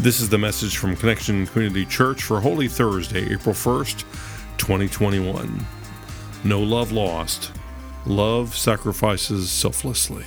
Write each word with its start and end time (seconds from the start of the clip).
This 0.00 0.22
is 0.22 0.30
the 0.30 0.38
message 0.38 0.78
from 0.78 0.96
Connection 0.96 1.46
Community 1.46 1.84
Church 1.84 2.22
for 2.22 2.40
Holy 2.40 2.68
Thursday, 2.68 3.34
April 3.34 3.54
1st, 3.54 4.04
2021. 4.56 5.66
No 6.42 6.58
love 6.58 6.90
lost. 6.90 7.52
Love 8.06 8.56
sacrifices 8.56 9.50
selflessly. 9.50 10.24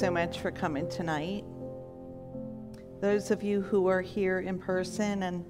So 0.00 0.10
much 0.10 0.40
for 0.40 0.50
coming 0.50 0.88
tonight. 0.88 1.44
Those 3.02 3.30
of 3.30 3.42
you 3.42 3.60
who 3.60 3.86
are 3.88 4.00
here 4.00 4.40
in 4.40 4.58
person 4.58 5.24
and 5.24 5.44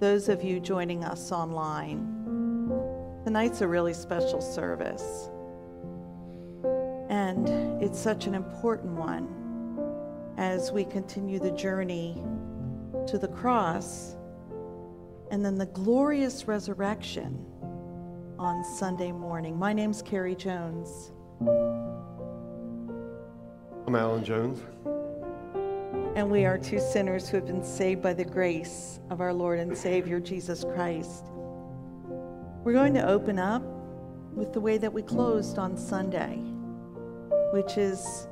those 0.00 0.28
of 0.28 0.42
you 0.42 0.58
joining 0.58 1.04
us 1.04 1.30
online. 1.30 2.08
Tonight's 3.22 3.60
a 3.60 3.68
really 3.68 3.94
special 3.94 4.40
service. 4.40 5.30
And 7.10 7.48
it's 7.80 7.96
such 7.96 8.26
an 8.26 8.34
important 8.34 8.94
one 8.94 9.28
as 10.36 10.72
we 10.72 10.84
continue 10.84 11.38
the 11.38 11.52
journey 11.52 12.20
to 13.06 13.18
the 13.18 13.28
cross 13.28 14.16
and 15.30 15.44
then 15.44 15.56
the 15.56 15.66
glorious 15.66 16.48
resurrection 16.48 17.38
on 18.36 18.64
Sunday 18.64 19.12
morning. 19.12 19.56
My 19.56 19.72
name's 19.72 20.02
Carrie 20.02 20.34
Jones. 20.34 21.12
I'm 23.92 23.96
Alan 23.96 24.24
Jones. 24.24 24.62
And 26.16 26.30
we 26.30 26.46
are 26.46 26.56
two 26.56 26.80
sinners 26.80 27.28
who 27.28 27.36
have 27.36 27.44
been 27.44 27.62
saved 27.62 28.00
by 28.00 28.14
the 28.14 28.24
grace 28.24 29.00
of 29.10 29.20
our 29.20 29.34
Lord 29.34 29.58
and 29.58 29.76
Savior 29.76 30.18
Jesus 30.18 30.64
Christ. 30.64 31.26
We're 32.64 32.72
going 32.72 32.94
to 32.94 33.06
open 33.06 33.38
up 33.38 33.62
with 34.32 34.54
the 34.54 34.60
way 34.62 34.78
that 34.78 34.90
we 34.90 35.02
closed 35.02 35.58
on 35.58 35.76
Sunday, 35.76 36.38
which 37.52 37.76
is 37.76 38.26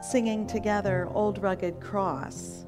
singing 0.00 0.46
together 0.46 1.06
Old 1.10 1.42
Rugged 1.42 1.82
Cross. 1.82 2.64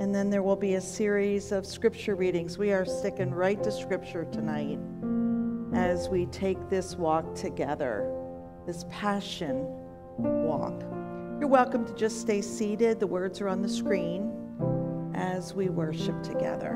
And 0.00 0.12
then 0.12 0.30
there 0.30 0.42
will 0.42 0.56
be 0.56 0.74
a 0.74 0.80
series 0.80 1.52
of 1.52 1.64
scripture 1.64 2.16
readings. 2.16 2.58
We 2.58 2.72
are 2.72 2.84
sticking 2.84 3.30
right 3.30 3.62
to 3.62 3.70
scripture 3.70 4.24
tonight 4.32 4.80
as 5.76 6.08
we 6.08 6.26
take 6.26 6.68
this 6.68 6.96
walk 6.96 7.36
together, 7.36 8.12
this 8.66 8.84
passion 8.90 9.64
walk. 10.18 10.82
You're 11.40 11.48
welcome 11.48 11.86
to 11.86 11.94
just 11.94 12.20
stay 12.20 12.42
seated. 12.42 13.00
The 13.00 13.06
words 13.06 13.40
are 13.40 13.48
on 13.48 13.62
the 13.62 13.68
screen 13.68 14.30
as 15.14 15.54
we 15.54 15.70
worship 15.70 16.22
together. 16.22 16.74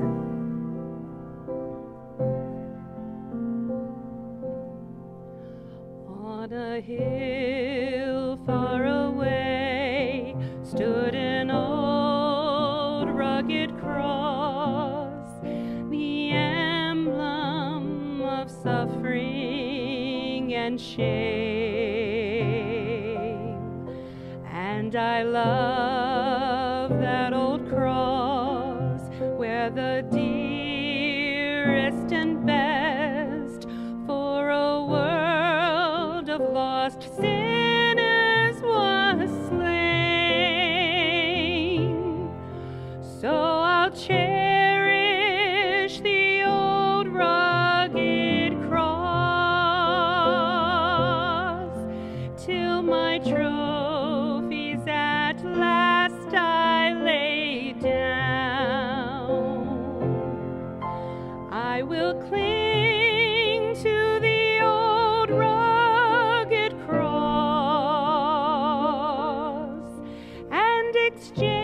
And 71.15 71.23
exchange 71.23 71.54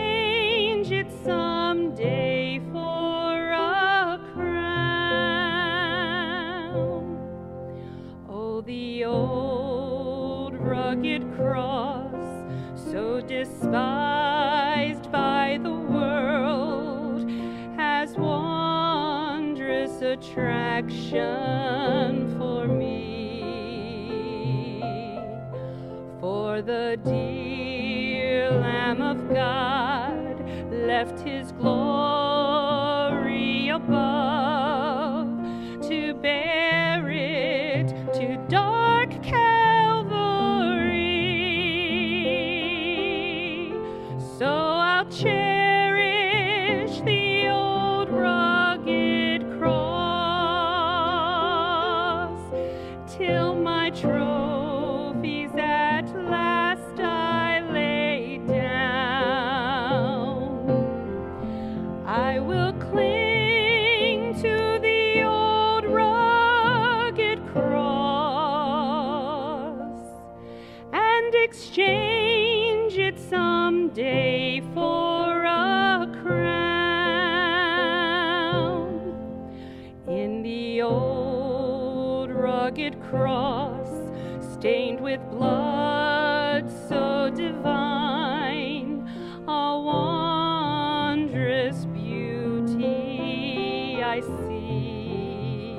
I 94.14 94.20
see. 94.20 95.76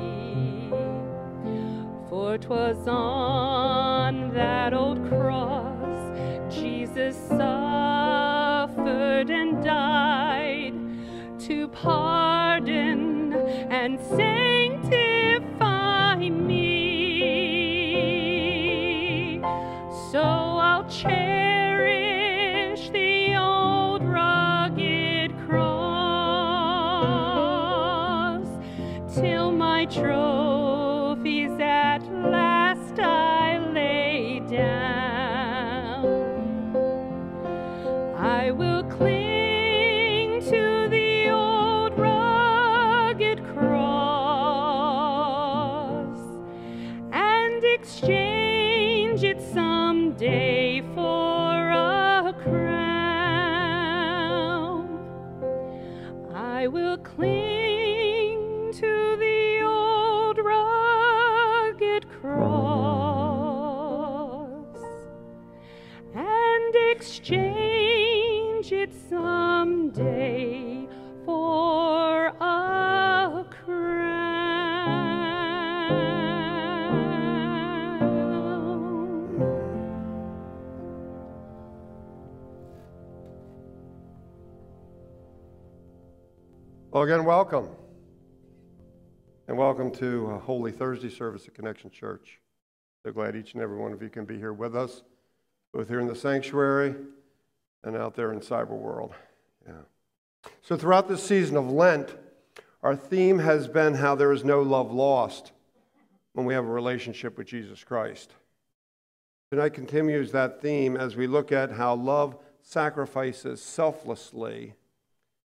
For 2.09 2.39
'twas 2.39 2.87
on 2.87 4.33
that 4.33 4.73
old 4.73 5.07
cross 5.07 6.01
Jesus 6.49 7.15
suffered 7.27 7.49
and 9.29 9.63
died 9.63 10.73
to 11.41 11.67
pardon 11.67 13.33
and 13.33 13.99
sanctify 13.99 14.42
Again, 87.03 87.25
welcome. 87.25 87.67
And 89.49 89.57
welcome 89.57 89.91
to 89.95 90.31
uh, 90.31 90.39
Holy 90.39 90.71
Thursday 90.71 91.09
service 91.09 91.45
at 91.45 91.53
Connection 91.53 91.91
Church. 91.91 92.39
So 93.03 93.11
glad 93.11 93.35
each 93.35 93.55
and 93.55 93.61
every 93.61 93.77
one 93.77 93.91
of 93.91 94.01
you 94.01 94.07
can 94.07 94.23
be 94.23 94.37
here 94.37 94.53
with 94.53 94.73
us, 94.73 95.03
both 95.73 95.89
here 95.89 95.99
in 95.99 96.07
the 96.07 96.15
sanctuary 96.15 96.95
and 97.83 97.97
out 97.97 98.15
there 98.15 98.31
in 98.31 98.39
cyber 98.39 98.69
world. 98.69 99.11
Yeah. 99.67 99.81
So 100.61 100.77
throughout 100.77 101.09
this 101.09 101.21
season 101.21 101.57
of 101.57 101.69
Lent, 101.69 102.15
our 102.81 102.95
theme 102.95 103.39
has 103.39 103.67
been 103.67 103.95
how 103.95 104.15
there 104.15 104.31
is 104.31 104.45
no 104.45 104.61
love 104.61 104.89
lost 104.89 105.51
when 106.31 106.45
we 106.45 106.53
have 106.53 106.63
a 106.63 106.71
relationship 106.71 107.37
with 107.37 107.47
Jesus 107.47 107.83
Christ. 107.83 108.31
Tonight 109.51 109.73
continues 109.73 110.31
that 110.31 110.61
theme 110.61 110.95
as 110.95 111.17
we 111.17 111.27
look 111.27 111.51
at 111.51 111.73
how 111.73 111.95
love 111.95 112.37
sacrifices 112.61 113.61
selflessly 113.61 114.75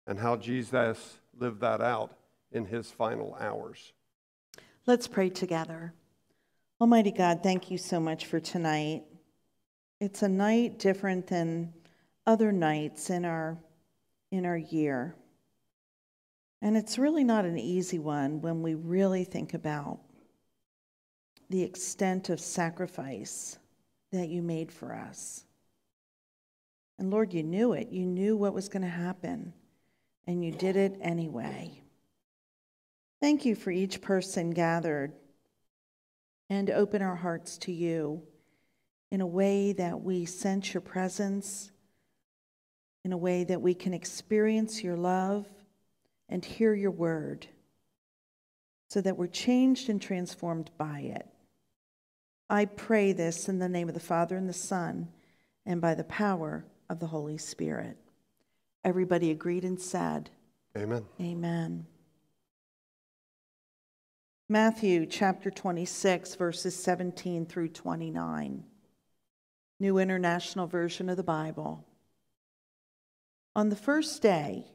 and 0.06 0.18
how 0.18 0.36
Jesus 0.36 1.18
lived 1.38 1.60
that 1.60 1.80
out 1.80 2.16
in 2.50 2.64
his 2.64 2.90
final 2.90 3.36
hours. 3.40 3.92
Let's 4.86 5.06
pray 5.06 5.30
together. 5.30 5.94
Almighty 6.80 7.12
God, 7.12 7.42
thank 7.42 7.70
you 7.70 7.78
so 7.78 8.00
much 8.00 8.26
for 8.26 8.40
tonight. 8.40 9.04
It's 10.00 10.22
a 10.22 10.28
night 10.28 10.78
different 10.78 11.28
than 11.28 11.72
other 12.26 12.52
nights 12.52 13.10
in 13.10 13.24
our 13.24 13.58
in 14.30 14.46
our 14.46 14.56
year. 14.56 15.14
And 16.60 16.76
it's 16.76 16.98
really 16.98 17.24
not 17.24 17.44
an 17.44 17.58
easy 17.58 17.98
one 17.98 18.40
when 18.40 18.62
we 18.62 18.74
really 18.74 19.24
think 19.24 19.52
about 19.52 20.00
the 21.50 21.62
extent 21.62 22.30
of 22.30 22.40
sacrifice 22.40 23.58
that 24.10 24.28
you 24.28 24.42
made 24.42 24.72
for 24.72 24.94
us. 24.94 25.44
And 26.98 27.10
Lord, 27.10 27.34
you 27.34 27.42
knew 27.42 27.72
it. 27.72 27.90
You 27.90 28.06
knew 28.06 28.36
what 28.36 28.54
was 28.54 28.68
going 28.68 28.82
to 28.82 28.88
happen, 28.88 29.52
and 30.26 30.44
you 30.44 30.52
did 30.52 30.76
it 30.76 30.98
anyway. 31.00 31.82
Thank 33.20 33.44
you 33.44 33.54
for 33.54 33.70
each 33.70 34.00
person 34.00 34.50
gathered 34.50 35.12
and 36.50 36.70
open 36.70 37.02
our 37.02 37.16
hearts 37.16 37.56
to 37.58 37.72
you 37.72 38.22
in 39.10 39.20
a 39.20 39.26
way 39.26 39.72
that 39.72 40.00
we 40.00 40.24
sense 40.24 40.74
your 40.74 40.80
presence, 40.80 41.70
in 43.04 43.12
a 43.12 43.16
way 43.16 43.44
that 43.44 43.60
we 43.60 43.74
can 43.74 43.94
experience 43.94 44.82
your 44.82 44.96
love 44.96 45.46
and 46.28 46.44
hear 46.44 46.74
your 46.74 46.90
word, 46.90 47.46
so 48.88 49.00
that 49.00 49.16
we're 49.16 49.26
changed 49.26 49.88
and 49.88 50.00
transformed 50.00 50.70
by 50.78 51.00
it. 51.00 51.26
I 52.48 52.64
pray 52.64 53.12
this 53.12 53.48
in 53.48 53.58
the 53.58 53.68
name 53.68 53.88
of 53.88 53.94
the 53.94 54.00
Father 54.00 54.36
and 54.36 54.48
the 54.48 54.52
Son 54.52 55.08
and 55.64 55.80
by 55.80 55.94
the 55.94 56.04
power 56.04 56.64
of 56.90 57.00
the 57.00 57.06
Holy 57.06 57.38
Spirit. 57.38 57.96
Everybody 58.84 59.30
agreed 59.30 59.64
and 59.64 59.80
said, 59.80 60.30
Amen. 60.76 61.04
Amen. 61.20 61.86
Matthew 64.48 65.06
chapter 65.06 65.50
26, 65.50 66.34
verses 66.34 66.74
17 66.76 67.46
through 67.46 67.68
29. 67.68 68.64
New 69.78 69.98
International 69.98 70.66
Version 70.66 71.08
of 71.08 71.16
the 71.16 71.22
Bible. 71.22 71.86
On 73.54 73.68
the 73.68 73.76
first 73.76 74.20
day 74.20 74.66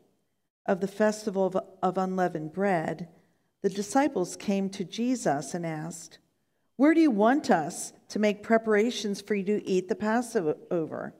of 0.66 0.82
the 0.82 0.88
festival 0.88 1.48
of, 1.48 1.58
of 1.82 1.98
unleavened 1.98 2.54
bread, 2.54 3.08
the 3.62 3.70
disciples 3.70 4.36
came 4.36 4.70
to 4.70 4.84
Jesus 4.84 5.54
and 5.54 5.66
asked, 5.66 6.20
Where 6.76 6.94
do 6.94 7.02
you 7.02 7.12
want 7.12 7.50
us 7.50 7.94
to 8.10 8.20
make 8.20 8.44
preparations 8.44 9.22
for 9.22 9.36
you 9.36 9.44
to 9.46 9.68
eat 9.68 9.90
the 9.90 9.96
Passover? 9.96 11.14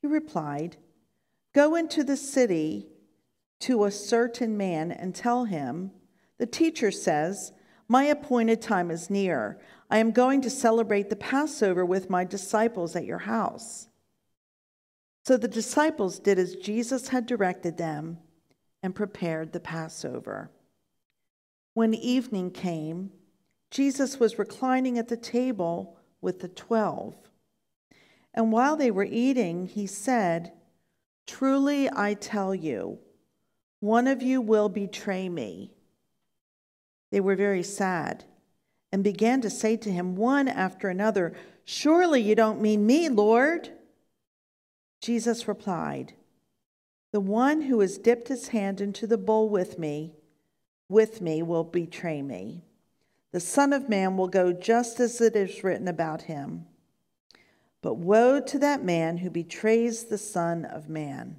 He 0.00 0.06
replied, 0.06 0.76
Go 1.58 1.74
into 1.74 2.04
the 2.04 2.16
city 2.16 2.86
to 3.58 3.82
a 3.82 3.90
certain 3.90 4.56
man 4.56 4.92
and 4.92 5.12
tell 5.12 5.46
him, 5.46 5.90
The 6.38 6.46
teacher 6.46 6.92
says, 6.92 7.52
My 7.88 8.04
appointed 8.04 8.62
time 8.62 8.92
is 8.92 9.10
near. 9.10 9.58
I 9.90 9.98
am 9.98 10.12
going 10.12 10.40
to 10.42 10.50
celebrate 10.50 11.10
the 11.10 11.16
Passover 11.16 11.84
with 11.84 12.08
my 12.08 12.22
disciples 12.22 12.94
at 12.94 13.06
your 13.06 13.18
house. 13.18 13.88
So 15.24 15.36
the 15.36 15.48
disciples 15.48 16.20
did 16.20 16.38
as 16.38 16.54
Jesus 16.54 17.08
had 17.08 17.26
directed 17.26 17.76
them 17.76 18.18
and 18.80 18.94
prepared 18.94 19.52
the 19.52 19.58
Passover. 19.58 20.52
When 21.74 21.92
evening 21.92 22.52
came, 22.52 23.10
Jesus 23.72 24.20
was 24.20 24.38
reclining 24.38 24.96
at 24.96 25.08
the 25.08 25.16
table 25.16 25.98
with 26.20 26.38
the 26.38 26.46
twelve. 26.46 27.16
And 28.32 28.52
while 28.52 28.76
they 28.76 28.92
were 28.92 29.08
eating, 29.10 29.66
he 29.66 29.88
said, 29.88 30.52
Truly 31.28 31.90
I 31.92 32.14
tell 32.14 32.54
you, 32.54 32.98
one 33.80 34.08
of 34.08 34.22
you 34.22 34.40
will 34.40 34.70
betray 34.70 35.28
me. 35.28 35.70
They 37.12 37.20
were 37.20 37.36
very 37.36 37.62
sad 37.62 38.24
and 38.90 39.04
began 39.04 39.42
to 39.42 39.50
say 39.50 39.76
to 39.76 39.92
him 39.92 40.16
one 40.16 40.48
after 40.48 40.88
another, 40.88 41.34
Surely 41.66 42.22
you 42.22 42.34
don't 42.34 42.62
mean 42.62 42.86
me, 42.86 43.10
Lord. 43.10 43.70
Jesus 45.02 45.46
replied, 45.46 46.14
The 47.12 47.20
one 47.20 47.60
who 47.60 47.78
has 47.80 47.98
dipped 47.98 48.28
his 48.28 48.48
hand 48.48 48.80
into 48.80 49.06
the 49.06 49.18
bowl 49.18 49.50
with 49.50 49.78
me, 49.78 50.14
with 50.88 51.20
me 51.20 51.42
will 51.42 51.62
betray 51.62 52.22
me. 52.22 52.64
The 53.32 53.40
Son 53.40 53.74
of 53.74 53.90
Man 53.90 54.16
will 54.16 54.28
go 54.28 54.50
just 54.50 54.98
as 54.98 55.20
it 55.20 55.36
is 55.36 55.62
written 55.62 55.88
about 55.88 56.22
him. 56.22 56.64
But 57.82 57.94
woe 57.94 58.40
to 58.40 58.58
that 58.58 58.84
man 58.84 59.18
who 59.18 59.30
betrays 59.30 60.04
the 60.04 60.18
Son 60.18 60.64
of 60.64 60.88
Man. 60.88 61.38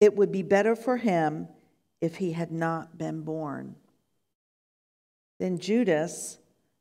It 0.00 0.16
would 0.16 0.30
be 0.30 0.42
better 0.42 0.76
for 0.76 0.96
him 0.96 1.48
if 2.00 2.16
he 2.16 2.32
had 2.32 2.52
not 2.52 2.98
been 2.98 3.22
born. 3.22 3.76
Then 5.40 5.58
Judas, 5.58 6.38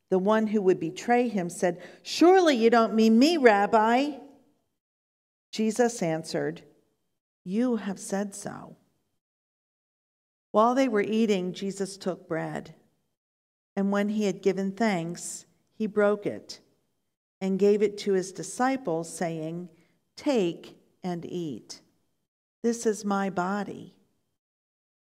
the 0.10 0.20
one 0.20 0.48
who 0.48 0.62
would 0.62 0.80
betray 0.80 1.28
him, 1.28 1.50
said, 1.50 1.82
Surely 2.04 2.56
you 2.56 2.70
don't 2.70 2.94
mean 2.94 3.18
me, 3.18 3.38
Rabbi. 3.38 4.18
Jesus 5.52 6.02
answered, 6.02 6.62
You 7.44 7.78
have 7.78 8.00
said 8.00 8.36
so. 8.36 8.76
While 10.52 10.76
they 10.76 10.88
were 10.88 11.02
eating, 11.02 11.54
Jesus 11.54 11.98
took 11.98 12.28
bread, 12.28 12.76
and 13.76 13.92
when 13.92 14.10
he 14.10 14.26
had 14.26 14.44
given 14.44 14.72
thanks, 14.72 15.46
he 15.74 15.88
broke 15.88 16.28
it 16.28 16.60
and 17.44 17.60
gave 17.60 17.82
it 17.82 17.98
to 17.98 18.14
his 18.14 18.32
disciples, 18.32 19.14
saying, 19.14 19.68
Take 20.16 20.78
and 21.04 21.26
eat. 21.26 21.82
This 22.62 22.86
is 22.86 23.04
my 23.04 23.30
body. 23.30 23.94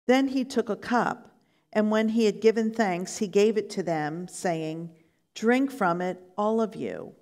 Then 0.08 0.26
he 0.26 0.44
took 0.44 0.68
a 0.68 0.74
cup, 0.74 1.30
and 1.72 1.88
when 1.88 2.08
he 2.08 2.24
had 2.24 2.40
given 2.40 2.72
thanks, 2.72 3.18
he 3.18 3.28
gave 3.28 3.56
it 3.56 3.70
to 3.70 3.82
them, 3.84 4.26
saying, 4.26 4.90
Drink 5.36 5.70
from 5.70 6.00
it, 6.00 6.20
all 6.36 6.60
of 6.60 6.74
you. 6.74 7.12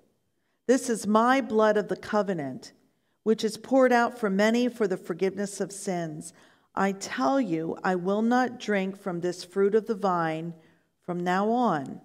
This 0.65 0.89
is 0.89 1.05
my 1.05 1.39
blood 1.39 1.77
of 1.77 1.87
the 1.87 1.97
covenant, 1.97 2.73
which 3.21 3.43
is 3.43 3.57
poured 3.57 3.93
out 3.93 4.17
for 4.17 4.31
many 4.31 4.67
for 4.67 4.87
the 4.87 4.97
forgiveness 4.97 5.61
of 5.61 5.71
sins. 5.71 6.33
I 6.73 6.93
tell 6.93 7.39
you, 7.39 7.77
I 7.83 7.93
will 7.93 8.23
not 8.23 8.59
drink 8.59 8.99
from 8.99 9.21
this 9.21 9.43
fruit 9.43 9.75
of 9.75 9.85
the 9.85 9.93
vine 9.93 10.55
from 11.03 11.23
now 11.23 11.51
on 11.51 12.01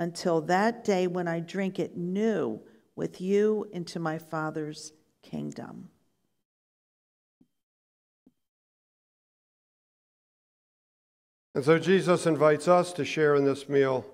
until 0.00 0.40
that 0.40 0.82
day 0.82 1.06
when 1.06 1.28
I 1.28 1.38
drink 1.38 1.78
it 1.78 1.96
new 1.96 2.60
with 2.96 3.20
you 3.20 3.68
into 3.72 4.00
my 4.00 4.18
Father's 4.18 4.92
kingdom. 5.22 5.90
And 11.54 11.64
so 11.64 11.78
Jesus 11.78 12.26
invites 12.26 12.66
us 12.66 12.92
to 12.94 13.04
share 13.04 13.34
in 13.34 13.44
this 13.44 13.68
meal 13.68 14.06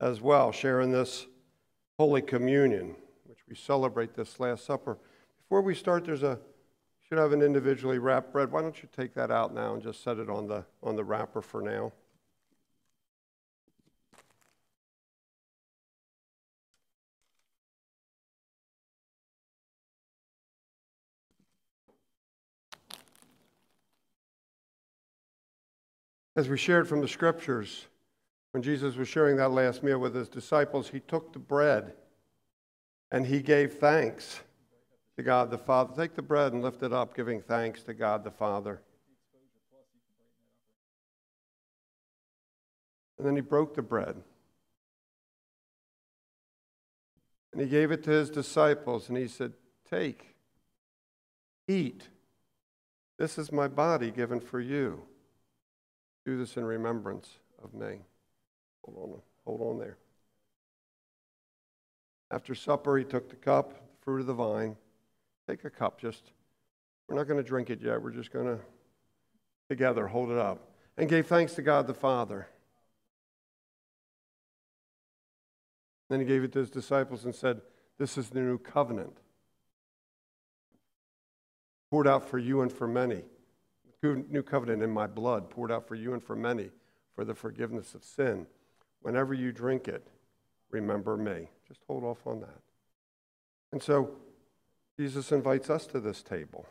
as 0.00 0.20
well, 0.20 0.52
share 0.52 0.80
in 0.80 0.92
this 0.92 1.26
Holy 1.98 2.20
Communion, 2.20 2.94
which 3.24 3.38
we 3.48 3.54
celebrate 3.54 4.14
this 4.14 4.38
Last 4.38 4.66
Supper. 4.66 4.98
Before 5.44 5.62
we 5.62 5.74
start, 5.74 6.04
there's 6.04 6.22
a 6.22 6.38
should 7.08 7.18
have 7.18 7.32
an 7.32 7.42
individually 7.42 7.98
wrapped 7.98 8.32
bread. 8.32 8.50
Why 8.50 8.62
don't 8.62 8.82
you 8.82 8.88
take 8.96 9.14
that 9.14 9.30
out 9.30 9.54
now 9.54 9.74
and 9.74 9.82
just 9.82 10.02
set 10.02 10.18
it 10.18 10.30
on 10.30 10.46
the 10.46 10.64
on 10.82 10.96
the 10.96 11.04
wrapper 11.04 11.40
for 11.40 11.62
now? 11.62 11.92
As 26.34 26.48
we 26.48 26.56
shared 26.56 26.88
from 26.88 27.00
the 27.00 27.08
scriptures, 27.08 27.86
when 28.52 28.62
Jesus 28.62 28.96
was 28.96 29.08
sharing 29.08 29.36
that 29.36 29.50
last 29.50 29.82
meal 29.82 29.98
with 29.98 30.14
his 30.14 30.28
disciples, 30.28 30.88
he 30.88 31.00
took 31.00 31.32
the 31.32 31.38
bread 31.38 31.94
and 33.10 33.26
he 33.26 33.42
gave 33.42 33.74
thanks 33.74 34.40
to 35.16 35.22
God 35.22 35.50
the 35.50 35.58
Father. 35.58 35.92
Take 35.94 36.14
the 36.14 36.22
bread 36.22 36.52
and 36.52 36.62
lift 36.62 36.82
it 36.82 36.92
up, 36.92 37.14
giving 37.14 37.42
thanks 37.42 37.82
to 37.84 37.94
God 37.94 38.24
the 38.24 38.30
Father. 38.30 38.80
And 43.18 43.26
then 43.26 43.36
he 43.36 43.42
broke 43.42 43.74
the 43.74 43.82
bread. 43.82 44.16
And 47.52 47.60
he 47.60 47.68
gave 47.68 47.90
it 47.90 48.02
to 48.04 48.10
his 48.10 48.30
disciples, 48.30 49.10
and 49.10 49.18
he 49.18 49.28
said, 49.28 49.52
Take, 49.88 50.34
eat. 51.68 52.08
This 53.18 53.36
is 53.36 53.52
my 53.52 53.68
body 53.68 54.10
given 54.10 54.40
for 54.40 54.58
you. 54.58 55.02
Do 56.24 56.38
this 56.38 56.56
in 56.56 56.64
remembrance 56.64 57.38
of 57.62 57.74
me. 57.74 57.98
Hold 58.84 58.98
on, 58.98 59.20
hold 59.44 59.60
on 59.60 59.78
there. 59.78 59.98
After 62.30 62.54
supper, 62.54 62.96
he 62.96 63.04
took 63.04 63.28
the 63.28 63.36
cup, 63.36 63.72
the 63.72 64.04
fruit 64.04 64.20
of 64.20 64.26
the 64.26 64.34
vine. 64.34 64.76
Take 65.48 65.64
a 65.64 65.70
cup, 65.70 66.00
just, 66.00 66.32
we're 67.08 67.16
not 67.16 67.26
going 67.26 67.42
to 67.42 67.48
drink 67.48 67.70
it 67.70 67.82
yet. 67.82 68.00
We're 68.00 68.10
just 68.10 68.32
going 68.32 68.46
to 68.46 68.58
together 69.68 70.06
hold 70.06 70.30
it 70.30 70.38
up. 70.38 70.70
And 70.96 71.08
gave 71.08 71.26
thanks 71.26 71.54
to 71.54 71.62
God 71.62 71.86
the 71.86 71.94
Father. 71.94 72.46
Then 76.08 76.20
he 76.20 76.26
gave 76.26 76.44
it 76.44 76.52
to 76.52 76.58
his 76.60 76.70
disciples 76.70 77.24
and 77.24 77.34
said, 77.34 77.62
This 77.98 78.16
is 78.16 78.28
the 78.30 78.40
new 78.40 78.58
covenant, 78.58 79.16
poured 81.90 82.06
out 82.06 82.28
for 82.28 82.38
you 82.38 82.60
and 82.60 82.70
for 82.70 82.86
many 82.86 83.22
new 84.02 84.42
covenant 84.42 84.82
in 84.82 84.90
my 84.90 85.06
blood, 85.06 85.48
poured 85.50 85.70
out 85.70 85.86
for 85.86 85.94
you 85.94 86.12
and 86.12 86.22
for 86.22 86.34
many 86.34 86.70
for 87.14 87.24
the 87.24 87.34
forgiveness 87.34 87.94
of 87.94 88.04
sin. 88.04 88.46
Whenever 89.02 89.34
you 89.34 89.52
drink 89.52 89.88
it, 89.88 90.06
remember 90.70 91.16
me. 91.16 91.48
Just 91.68 91.80
hold 91.86 92.04
off 92.04 92.26
on 92.26 92.40
that. 92.40 92.60
And 93.72 93.82
so 93.82 94.10
Jesus 94.98 95.32
invites 95.32 95.70
us 95.70 95.86
to 95.88 96.00
this 96.00 96.22
table. 96.22 96.66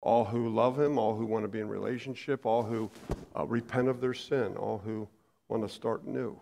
All 0.00 0.24
who 0.24 0.48
love 0.48 0.78
him, 0.78 0.98
all 0.98 1.16
who 1.16 1.26
want 1.26 1.44
to 1.44 1.48
be 1.48 1.60
in 1.60 1.68
relationship, 1.68 2.46
all 2.46 2.62
who 2.62 2.90
uh, 3.36 3.46
repent 3.46 3.88
of 3.88 4.00
their 4.00 4.14
sin, 4.14 4.56
all 4.56 4.78
who 4.78 5.08
want 5.48 5.66
to 5.66 5.68
start 5.68 6.06
new 6.06 6.38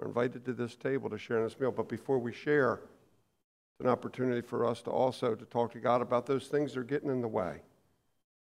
are 0.00 0.06
invited 0.08 0.44
to 0.44 0.52
this 0.52 0.76
table 0.76 1.10
to 1.10 1.18
share 1.18 1.38
in 1.38 1.44
this 1.44 1.58
meal. 1.58 1.72
But 1.72 1.88
before 1.88 2.18
we 2.18 2.32
share, 2.32 2.74
it's 2.74 3.80
an 3.80 3.88
opportunity 3.88 4.40
for 4.40 4.64
us 4.64 4.82
to 4.82 4.90
also 4.90 5.34
to 5.34 5.44
talk 5.46 5.72
to 5.72 5.78
God 5.78 6.00
about 6.00 6.26
those 6.26 6.46
things 6.46 6.72
that 6.72 6.80
are 6.80 6.84
getting 6.84 7.10
in 7.10 7.20
the 7.20 7.28
way 7.28 7.60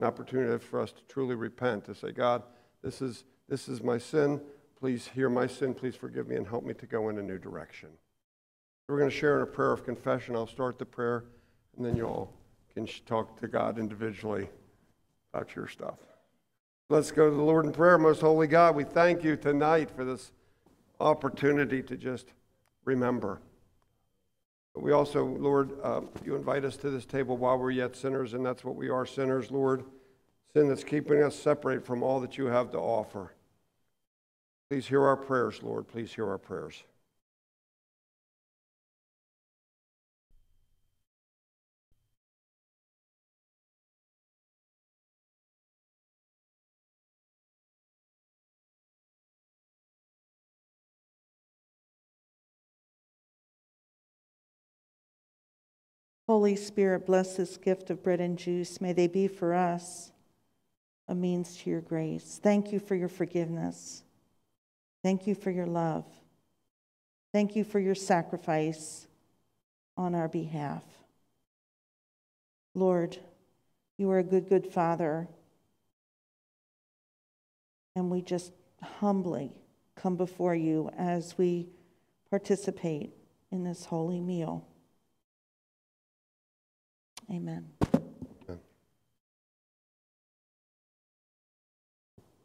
an 0.00 0.06
opportunity 0.06 0.62
for 0.64 0.80
us 0.80 0.92
to 0.92 1.02
truly 1.08 1.34
repent, 1.34 1.84
to 1.84 1.94
say, 1.94 2.12
God, 2.12 2.42
this 2.82 3.02
is, 3.02 3.24
this 3.48 3.68
is 3.68 3.82
my 3.82 3.98
sin. 3.98 4.40
Please 4.78 5.08
hear 5.08 5.28
my 5.28 5.46
sin. 5.46 5.74
Please 5.74 5.94
forgive 5.94 6.28
me 6.28 6.36
and 6.36 6.46
help 6.46 6.64
me 6.64 6.74
to 6.74 6.86
go 6.86 7.08
in 7.10 7.18
a 7.18 7.22
new 7.22 7.38
direction. 7.38 7.90
We're 8.88 8.98
going 8.98 9.10
to 9.10 9.16
share 9.16 9.36
in 9.36 9.42
a 9.42 9.46
prayer 9.46 9.72
of 9.72 9.84
confession. 9.84 10.34
I'll 10.34 10.46
start 10.46 10.78
the 10.78 10.86
prayer, 10.86 11.24
and 11.76 11.84
then 11.84 11.96
you 11.96 12.06
all 12.06 12.32
can 12.74 12.88
talk 13.06 13.38
to 13.40 13.48
God 13.48 13.78
individually 13.78 14.48
about 15.32 15.54
your 15.54 15.68
stuff. 15.68 15.98
Let's 16.88 17.12
go 17.12 17.30
to 17.30 17.36
the 17.36 17.42
Lord 17.42 17.66
in 17.66 17.72
prayer. 17.72 17.98
Most 17.98 18.20
holy 18.20 18.48
God, 18.48 18.74
we 18.74 18.84
thank 18.84 19.22
you 19.22 19.36
tonight 19.36 19.90
for 19.90 20.04
this 20.04 20.32
opportunity 20.98 21.82
to 21.82 21.96
just 21.96 22.32
remember. 22.84 23.40
We 24.74 24.92
also, 24.92 25.24
Lord, 25.24 25.72
uh, 25.82 26.02
you 26.24 26.36
invite 26.36 26.64
us 26.64 26.76
to 26.78 26.90
this 26.90 27.04
table 27.04 27.36
while 27.36 27.58
we're 27.58 27.70
yet 27.70 27.96
sinners, 27.96 28.34
and 28.34 28.44
that's 28.44 28.64
what 28.64 28.76
we 28.76 28.88
are 28.88 29.04
sinners, 29.04 29.50
Lord. 29.50 29.84
Sin 30.52 30.68
that's 30.68 30.84
keeping 30.84 31.22
us 31.22 31.36
separate 31.36 31.84
from 31.84 32.02
all 32.02 32.20
that 32.20 32.38
you 32.38 32.46
have 32.46 32.70
to 32.72 32.78
offer. 32.78 33.34
Please 34.68 34.86
hear 34.86 35.02
our 35.02 35.16
prayers, 35.16 35.62
Lord. 35.62 35.88
Please 35.88 36.12
hear 36.12 36.28
our 36.28 36.38
prayers. 36.38 36.84
Holy 56.30 56.54
Spirit, 56.54 57.06
bless 57.06 57.34
this 57.34 57.56
gift 57.56 57.90
of 57.90 58.04
bread 58.04 58.20
and 58.20 58.38
juice. 58.38 58.80
May 58.80 58.92
they 58.92 59.08
be 59.08 59.26
for 59.26 59.52
us 59.52 60.12
a 61.08 61.14
means 61.14 61.56
to 61.56 61.70
your 61.70 61.80
grace. 61.80 62.38
Thank 62.40 62.70
you 62.70 62.78
for 62.78 62.94
your 62.94 63.08
forgiveness. 63.08 64.04
Thank 65.02 65.26
you 65.26 65.34
for 65.34 65.50
your 65.50 65.66
love. 65.66 66.04
Thank 67.32 67.56
you 67.56 67.64
for 67.64 67.80
your 67.80 67.96
sacrifice 67.96 69.08
on 69.96 70.14
our 70.14 70.28
behalf. 70.28 70.84
Lord, 72.76 73.18
you 73.98 74.08
are 74.12 74.20
a 74.20 74.22
good, 74.22 74.48
good 74.48 74.68
Father. 74.68 75.26
And 77.96 78.08
we 78.08 78.22
just 78.22 78.52
humbly 78.80 79.50
come 79.96 80.14
before 80.14 80.54
you 80.54 80.92
as 80.96 81.36
we 81.36 81.70
participate 82.30 83.10
in 83.50 83.64
this 83.64 83.86
holy 83.86 84.20
meal. 84.20 84.69
Amen. 87.30 87.66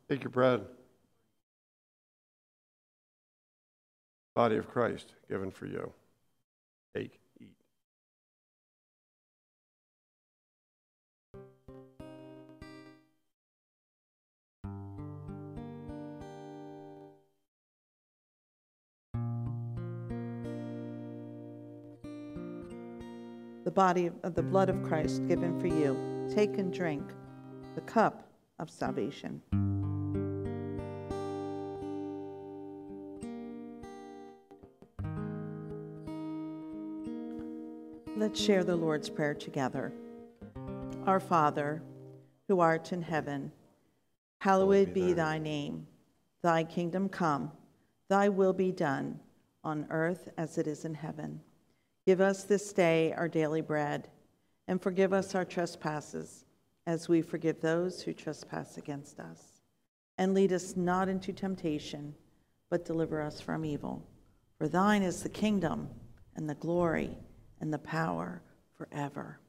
Take 0.08 0.24
your 0.24 0.30
bread. 0.30 0.62
Body 4.36 4.58
of 4.58 4.68
Christ 4.68 5.14
given 5.30 5.50
for 5.50 5.66
you. 5.66 5.92
Take, 6.96 7.20
the 23.66 23.72
body 23.72 24.12
of 24.22 24.36
the 24.36 24.44
blood 24.44 24.70
of 24.70 24.84
Christ 24.84 25.28
given 25.28 25.60
for 25.60 25.66
you. 25.66 25.98
Take 26.34 26.60
and 26.60 26.72
drink 26.72 27.04
the 27.74 27.82
cup 27.82 28.30
of 28.60 28.70
salvation. 28.70 29.42
Let's 38.16 38.40
share 38.40 38.64
the 38.64 38.76
Lord's 38.76 39.10
Prayer 39.10 39.34
together. 39.34 39.92
Our 41.08 41.20
Father, 41.20 41.82
who 42.48 42.60
art 42.60 42.94
in 42.94 43.02
heaven, 43.02 43.52
hallowed 44.40 44.94
be 44.94 45.14
thy 45.14 45.40
name. 45.40 45.88
Thy 46.44 46.64
kingdom 46.64 47.10
come, 47.10 47.52
thy 48.10 48.30
will 48.30 48.54
be 48.54 48.72
done, 48.72 49.20
on 49.64 49.88
earth 49.90 50.30
as 50.38 50.60
it 50.60 50.68
is 50.68 50.86
in 50.86 50.94
heaven. 50.94 51.42
Give 52.06 52.22
us 52.22 52.44
this 52.44 52.72
day 52.72 53.14
our 53.14 53.28
daily 53.28 53.62
bread, 53.62 54.10
and 54.68 54.82
forgive 54.82 55.12
us 55.12 55.34
our 55.34 55.46
trespasses, 55.46 56.46
as 56.86 57.10
we 57.10 57.22
forgive 57.22 57.62
those 57.62 58.02
who 58.02 58.14
trespass 58.14 58.78
against 58.78 59.20
us. 59.20 59.62
And 60.18 60.34
lead 60.34 60.54
us 60.54 60.76
not 60.76 61.10
into 61.10 61.34
temptation, 61.34 62.14
but 62.70 62.86
deliver 62.86 63.22
us 63.22 63.42
from 63.42 63.66
evil. 63.66 64.08
For 64.58 64.68
thine 64.68 65.02
is 65.02 65.24
the 65.24 65.30
kingdom, 65.30 65.90
and 66.36 66.48
the 66.48 66.56
glory, 66.56 67.18
and 67.60 67.74
the 67.74 67.80
power 67.80 68.42
forever. 68.78 69.40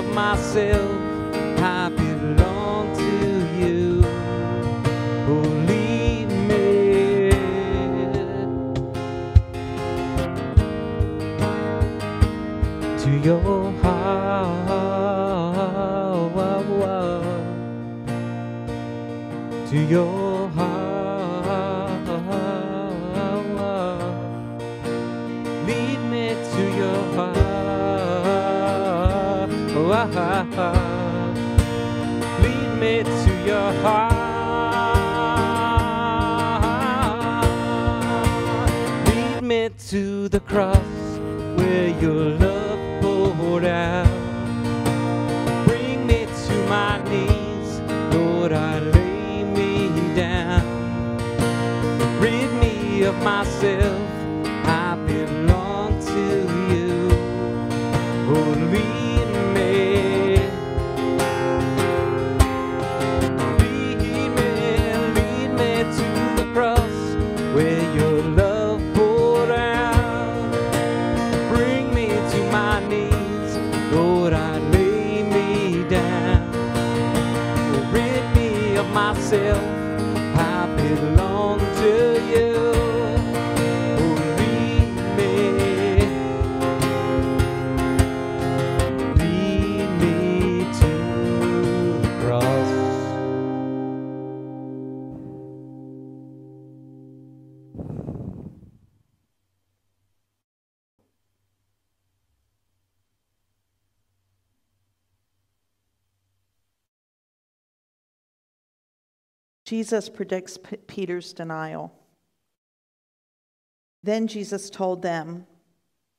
Of 0.00 0.14
myself, 0.14 0.90
I 1.58 1.90
belong 1.90 2.96
to 2.96 3.12
you. 3.60 4.02
Oh, 5.28 5.46
lead 5.68 6.28
me 6.48 7.30
to 13.02 13.10
your 13.28 13.72
heart. 13.82 14.70
To 19.70 19.78
your 19.78 20.19
the 40.30 40.40
cross 40.40 41.18
where 41.56 41.88
your 42.00 42.38
love 42.38 43.02
poured 43.02 43.64
out. 43.64 44.06
Bring 45.66 46.06
me 46.06 46.24
to 46.24 46.54
my 46.68 47.02
knees, 47.10 47.80
Lord, 48.14 48.52
I 48.52 48.78
lay 48.78 49.42
me 49.42 50.14
down. 50.14 50.62
Rid 52.20 52.48
me 52.62 53.02
of 53.02 53.16
myself, 53.24 53.99
Jesus 109.70 110.08
predicts 110.08 110.58
P- 110.58 110.78
Peter's 110.88 111.32
denial. 111.32 111.94
Then 114.02 114.26
Jesus 114.26 114.68
told 114.68 115.00
them, 115.00 115.46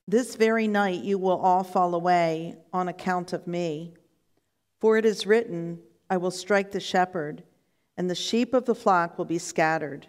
This 0.08 0.36
very 0.38 0.70
night 0.70 1.04
you 1.04 1.18
will 1.18 1.38
all 1.38 1.66
fall 1.66 1.94
away 1.94 2.56
on 2.72 2.88
account 2.88 3.34
of 3.34 3.48
me. 3.48 3.94
For 4.80 4.96
it 4.96 5.04
is 5.04 5.28
written, 5.28 5.82
I 6.10 6.16
will 6.16 6.32
strike 6.32 6.72
the 6.72 6.80
shepherd, 6.80 7.44
and 7.98 8.10
the 8.10 8.16
sheep 8.16 8.54
of 8.54 8.64
the 8.64 8.74
flock 8.74 9.18
will 9.18 9.26
be 9.26 9.38
scattered. 9.38 10.08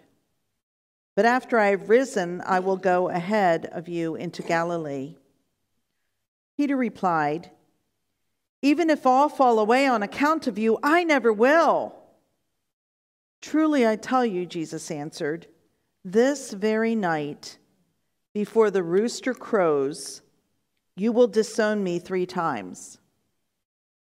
But 1.13 1.25
after 1.25 1.59
I 1.59 1.71
have 1.71 1.89
risen, 1.89 2.41
I 2.45 2.61
will 2.61 2.77
go 2.77 3.09
ahead 3.09 3.65
of 3.73 3.89
you 3.89 4.15
into 4.15 4.41
Galilee. 4.41 5.17
Peter 6.55 6.77
replied, 6.77 7.51
Even 8.61 8.89
if 8.89 9.05
all 9.05 9.27
fall 9.27 9.59
away 9.59 9.85
on 9.85 10.01
account 10.01 10.47
of 10.47 10.57
you, 10.57 10.79
I 10.81 11.03
never 11.03 11.33
will. 11.33 12.02
Truly 13.43 13.85
I 13.85 13.97
tell 13.97 14.25
you, 14.25 14.45
Jesus 14.45 14.89
answered, 14.89 15.47
this 16.05 16.53
very 16.53 16.95
night, 16.95 17.57
before 18.33 18.71
the 18.71 18.83
rooster 18.83 19.33
crows, 19.33 20.21
you 20.95 21.11
will 21.11 21.27
disown 21.27 21.83
me 21.83 21.99
three 21.99 22.25
times. 22.25 22.99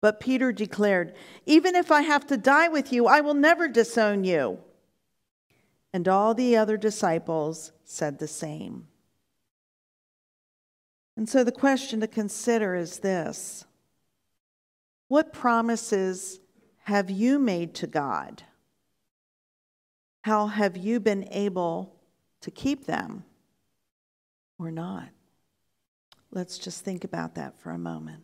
But 0.01 0.19
Peter 0.19 0.51
declared, 0.51 1.15
Even 1.45 1.73
if 1.73 1.89
I 1.89 2.01
have 2.01 2.27
to 2.27 2.37
die 2.37 2.67
with 2.67 2.91
you, 2.91 3.07
I 3.07 3.21
will 3.21 3.33
never 3.33 3.69
disown 3.69 4.25
you. 4.25 4.59
And 5.93 6.09
all 6.09 6.33
the 6.33 6.57
other 6.57 6.75
disciples 6.75 7.71
said 7.85 8.19
the 8.19 8.27
same. 8.27 8.87
And 11.15 11.29
so 11.29 11.45
the 11.45 11.51
question 11.53 12.01
to 12.01 12.07
consider 12.07 12.75
is 12.75 12.99
this 12.99 13.63
What 15.07 15.31
promises 15.31 16.41
have 16.83 17.09
you 17.09 17.39
made 17.39 17.73
to 17.75 17.87
God? 17.87 18.43
How 20.23 20.47
have 20.47 20.77
you 20.77 21.01
been 21.01 21.27
able 21.31 21.95
to 22.41 22.49
keep 22.49 22.85
them 22.85 23.25
or 24.57 24.71
not? 24.71 25.09
Let's 26.31 26.57
just 26.57 26.83
think 26.83 27.03
about 27.03 27.35
that 27.35 27.59
for 27.59 27.71
a 27.71 27.77
moment. 27.77 28.23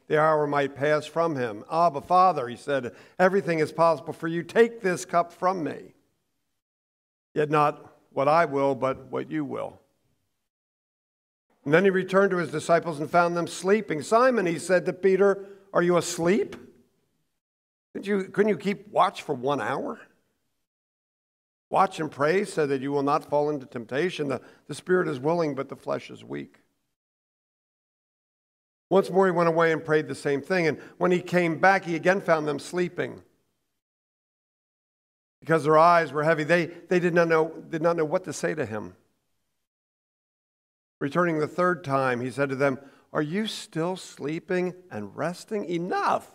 the 0.11 0.19
hour 0.19 0.45
might 0.45 0.75
pass 0.75 1.05
from 1.05 1.37
him. 1.37 1.63
Abba, 1.71 2.01
Father, 2.01 2.49
he 2.49 2.57
said, 2.57 2.93
everything 3.17 3.59
is 3.59 3.71
possible 3.71 4.11
for 4.11 4.27
you. 4.27 4.43
Take 4.43 4.81
this 4.81 5.05
cup 5.05 5.31
from 5.31 5.63
me. 5.63 5.93
Yet 7.33 7.49
not 7.49 7.95
what 8.11 8.27
I 8.27 8.43
will, 8.43 8.75
but 8.75 9.05
what 9.05 9.31
you 9.31 9.45
will. 9.45 9.79
And 11.63 11.73
then 11.73 11.85
he 11.85 11.89
returned 11.89 12.31
to 12.31 12.37
his 12.39 12.51
disciples 12.51 12.99
and 12.99 13.09
found 13.09 13.37
them 13.37 13.47
sleeping. 13.47 14.01
Simon, 14.01 14.45
he 14.45 14.59
said 14.59 14.85
to 14.87 14.91
Peter, 14.91 15.45
Are 15.71 15.81
you 15.81 15.95
asleep? 15.95 16.57
Couldn't 17.93 18.05
you, 18.05 18.25
couldn't 18.25 18.49
you 18.49 18.57
keep 18.57 18.89
watch 18.89 19.21
for 19.21 19.33
one 19.33 19.61
hour? 19.61 19.97
Watch 21.69 22.01
and 22.01 22.11
pray 22.11 22.43
so 22.43 22.67
that 22.67 22.81
you 22.81 22.91
will 22.91 23.01
not 23.01 23.23
fall 23.23 23.49
into 23.49 23.65
temptation. 23.65 24.27
The, 24.27 24.41
the 24.67 24.75
spirit 24.75 25.07
is 25.07 25.21
willing, 25.21 25.55
but 25.55 25.69
the 25.69 25.77
flesh 25.77 26.09
is 26.11 26.21
weak. 26.21 26.57
Once 28.91 29.09
more, 29.09 29.25
he 29.25 29.31
went 29.31 29.47
away 29.47 29.71
and 29.71 29.85
prayed 29.85 30.09
the 30.09 30.13
same 30.13 30.41
thing. 30.41 30.67
And 30.67 30.77
when 30.97 31.11
he 31.11 31.21
came 31.21 31.59
back, 31.59 31.85
he 31.85 31.95
again 31.95 32.19
found 32.19 32.45
them 32.45 32.59
sleeping. 32.59 33.21
Because 35.39 35.63
their 35.63 35.77
eyes 35.77 36.11
were 36.11 36.23
heavy, 36.23 36.43
they, 36.43 36.65
they 36.65 36.99
did, 36.99 37.13
not 37.13 37.29
know, 37.29 37.53
did 37.69 37.81
not 37.81 37.95
know 37.95 38.03
what 38.03 38.25
to 38.25 38.33
say 38.33 38.53
to 38.53 38.65
him. 38.65 38.97
Returning 40.99 41.39
the 41.39 41.47
third 41.47 41.85
time, 41.85 42.19
he 42.19 42.29
said 42.29 42.49
to 42.49 42.55
them, 42.57 42.79
Are 43.13 43.21
you 43.21 43.47
still 43.47 43.95
sleeping 43.95 44.73
and 44.91 45.15
resting? 45.15 45.63
Enough! 45.63 46.29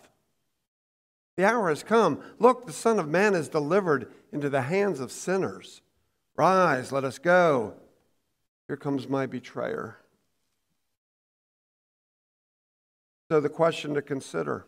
The 1.37 1.45
hour 1.45 1.69
has 1.69 1.83
come. 1.83 2.23
Look, 2.39 2.65
the 2.65 2.73
Son 2.73 2.99
of 2.99 3.07
Man 3.07 3.35
is 3.35 3.51
delivered 3.51 4.11
into 4.33 4.49
the 4.49 4.63
hands 4.63 4.99
of 4.99 5.13
sinners. 5.13 5.83
Rise, 6.37 6.91
let 6.91 7.05
us 7.05 7.19
go. 7.19 7.75
Here 8.67 8.79
comes 8.79 9.11
my 9.11 9.27
betrayer. 9.27 9.99
So, 13.31 13.41
the 13.41 13.49
question 13.49 13.95
to 13.95 14.03
consider 14.03 14.67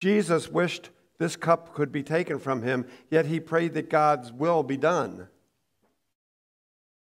Jesus 0.00 0.48
wished 0.48 0.90
this 1.18 1.36
cup 1.36 1.74
could 1.74 1.92
be 1.92 2.02
taken 2.02 2.38
from 2.38 2.62
him, 2.62 2.86
yet 3.10 3.26
he 3.26 3.38
prayed 3.38 3.74
that 3.74 3.90
God's 3.90 4.32
will 4.32 4.62
be 4.62 4.78
done. 4.78 5.28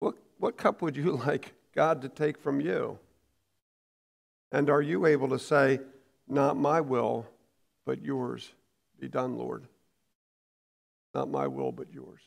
What, 0.00 0.16
what 0.38 0.56
cup 0.56 0.82
would 0.82 0.96
you 0.96 1.16
like 1.26 1.54
God 1.74 2.02
to 2.02 2.08
take 2.08 2.38
from 2.38 2.60
you? 2.60 2.98
And 4.50 4.68
are 4.68 4.82
you 4.82 5.06
able 5.06 5.28
to 5.28 5.38
say, 5.38 5.80
Not 6.26 6.56
my 6.56 6.80
will, 6.80 7.26
but 7.86 8.02
yours 8.02 8.52
be 8.98 9.08
done, 9.08 9.38
Lord? 9.38 9.66
Not 11.14 11.30
my 11.30 11.46
will, 11.46 11.72
but 11.72 11.92
yours. 11.92 12.20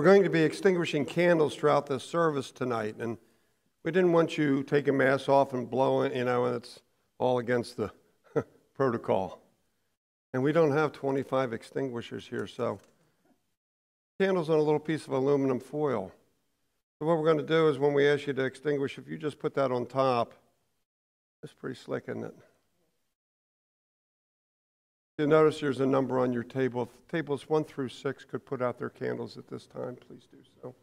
We're 0.00 0.06
going 0.06 0.22
to 0.22 0.30
be 0.30 0.44
extinguishing 0.44 1.04
candles 1.04 1.54
throughout 1.54 1.84
this 1.84 2.02
service 2.02 2.50
tonight, 2.50 2.96
and 2.98 3.18
we 3.84 3.92
didn't 3.92 4.12
want 4.12 4.38
you 4.38 4.62
taking 4.62 4.96
mass 4.96 5.28
off 5.28 5.52
and 5.52 5.68
blowing, 5.68 6.16
you 6.16 6.24
know, 6.24 6.46
and 6.46 6.56
it's 6.56 6.80
all 7.18 7.36
against 7.36 7.76
the 7.76 7.92
protocol. 8.74 9.42
And 10.32 10.42
we 10.42 10.52
don't 10.52 10.72
have 10.72 10.92
25 10.92 11.52
extinguishers 11.52 12.26
here, 12.26 12.46
so 12.46 12.78
candles 14.18 14.48
on 14.48 14.58
a 14.58 14.62
little 14.62 14.80
piece 14.80 15.06
of 15.06 15.12
aluminum 15.12 15.60
foil. 15.60 16.10
So 16.98 17.04
what 17.04 17.18
we're 17.18 17.26
going 17.26 17.36
to 17.36 17.44
do 17.44 17.68
is 17.68 17.78
when 17.78 17.92
we 17.92 18.08
ask 18.08 18.26
you 18.26 18.32
to 18.32 18.42
extinguish, 18.42 18.96
if 18.96 19.06
you 19.06 19.18
just 19.18 19.38
put 19.38 19.52
that 19.56 19.70
on 19.70 19.84
top, 19.84 20.32
it's 21.42 21.52
pretty 21.52 21.78
slick, 21.78 22.04
isn't 22.08 22.24
it? 22.24 22.34
You 25.20 25.26
notice 25.26 25.60
there's 25.60 25.80
a 25.80 25.86
number 25.86 26.18
on 26.18 26.32
your 26.32 26.42
table. 26.42 26.84
If 26.90 27.08
tables 27.12 27.46
one 27.46 27.64
through 27.64 27.90
six 27.90 28.24
could 28.24 28.42
put 28.46 28.62
out 28.62 28.78
their 28.78 28.88
candles 28.88 29.36
at 29.36 29.46
this 29.48 29.66
time, 29.66 29.94
please 29.96 30.22
do 30.32 30.38
so. 30.62 30.74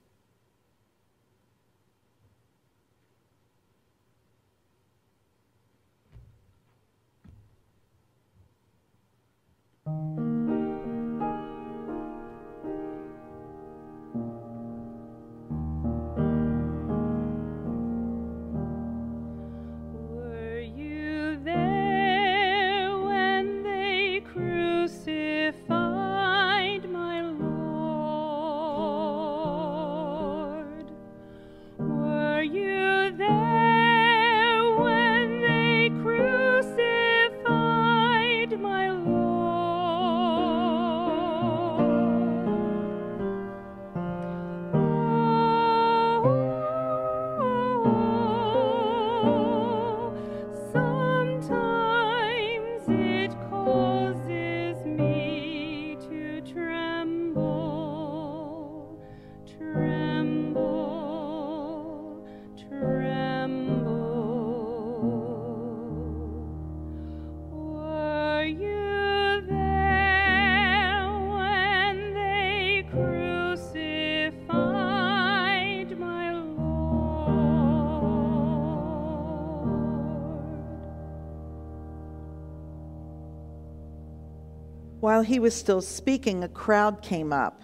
While 85.18 85.24
he 85.24 85.40
was 85.40 85.56
still 85.56 85.82
speaking, 85.82 86.44
a 86.44 86.48
crowd 86.48 87.02
came 87.02 87.34
up. 87.34 87.64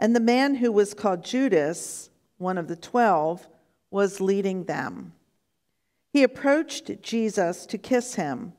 And 0.00 0.16
the 0.16 0.20
man 0.20 0.56
who 0.56 0.72
was 0.72 0.94
called 0.94 1.24
Judas, 1.24 2.10
one 2.38 2.58
of 2.58 2.66
the 2.66 2.74
twelve, 2.74 3.46
was 3.88 4.20
leading 4.20 4.64
them. 4.64 5.12
He 6.12 6.24
approached 6.24 7.02
Jesus 7.02 7.66
to 7.66 7.78
kiss 7.78 8.16
him, 8.16 8.52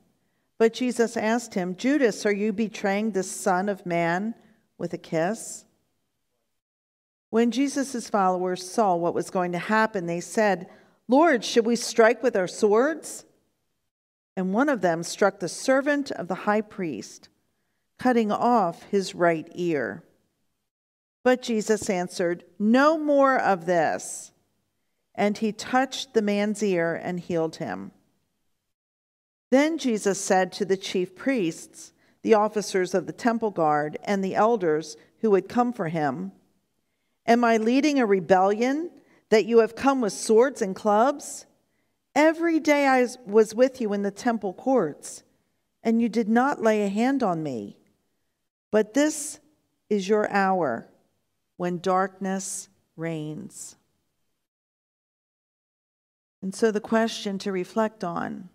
but 0.58 0.74
Jesus 0.74 1.18
asked 1.18 1.54
him, 1.56 1.76
Judas, 1.76 2.26
are 2.26 2.32
you 2.32 2.54
betraying 2.54 3.12
the 3.12 3.24
Son 3.24 3.68
of 3.68 3.86
Man 3.86 4.36
with 4.78 4.94
a 4.94 4.98
kiss? 4.98 5.66
When 7.30 7.52
Jesus' 7.52 8.10
followers 8.10 8.72
saw 8.72 8.96
what 8.96 9.14
was 9.14 9.30
going 9.30 9.52
to 9.52 9.60
happen, 9.60 10.06
they 10.06 10.22
said, 10.22 10.70
Lord, 11.10 11.44
should 11.44 11.66
we 11.66 11.76
strike 11.76 12.24
with 12.24 12.38
our 12.38 12.48
swords? 12.48 13.26
And 14.38 14.54
one 14.54 14.70
of 14.70 14.80
them 14.80 15.04
struck 15.04 15.42
the 15.42 15.50
servant 15.50 16.10
of 16.12 16.30
the 16.30 16.36
high 16.36 16.62
priest, 16.62 17.28
cutting 17.98 18.32
off 18.32 18.84
his 18.84 19.16
right 19.16 19.48
ear. 19.56 20.04
But 21.24 21.42
Jesus 21.42 21.90
answered, 21.90 22.44
No 22.58 22.98
more 22.98 23.38
of 23.38 23.66
this. 23.66 24.32
And 25.16 25.38
he 25.38 25.52
touched 25.52 26.14
the 26.14 26.22
man's 26.22 26.62
ear 26.62 26.96
and 26.96 27.20
healed 27.20 27.58
him. 27.58 27.92
Then 29.50 29.78
Jesus 29.78 30.22
said 30.22 30.52
to 30.54 30.66
the 30.66 30.78
chief 30.78 31.16
priests, 31.16 31.92
the 32.22 32.34
officers 32.34 32.94
of 32.94 33.08
the 33.08 33.14
temple 33.14 33.52
guard, 33.52 33.98
and 34.04 34.24
the 34.24 34.36
elders 34.36 34.98
who 35.22 35.34
had 35.34 35.48
come 35.48 35.72
for 35.72 35.88
him, 35.88 36.32
Am 37.26 37.44
I 37.44 37.58
leading 37.58 38.00
a 38.00 38.06
rebellion 38.06 38.90
that 39.30 39.46
you 39.46 39.60
have 39.60 39.76
come 39.76 40.02
with 40.02 40.14
swords 40.14 40.62
and 40.62 40.76
clubs? 40.76 41.46
Every 42.16 42.60
day 42.60 42.88
I 42.88 43.08
was 43.26 43.54
with 43.54 43.80
you 43.80 43.94
in 43.94 44.02
the 44.02 44.12
temple 44.12 44.54
courts, 44.54 45.24
and 45.84 46.02
you 46.02 46.10
did 46.10 46.28
not 46.28 46.62
lay 46.62 46.84
a 46.84 46.90
hand 46.90 47.24
on 47.24 47.44
me. 47.44 47.78
But 48.72 48.94
this 48.94 49.40
is 49.90 50.08
your 50.08 50.30
hour 50.30 50.88
when 51.58 51.80
darkness 51.80 52.70
reigns. 52.96 53.76
And 56.42 56.54
so 56.54 56.72
the 56.72 56.80
question 56.80 57.40
to 57.40 57.52
reflect 57.52 58.04
on 58.04 58.50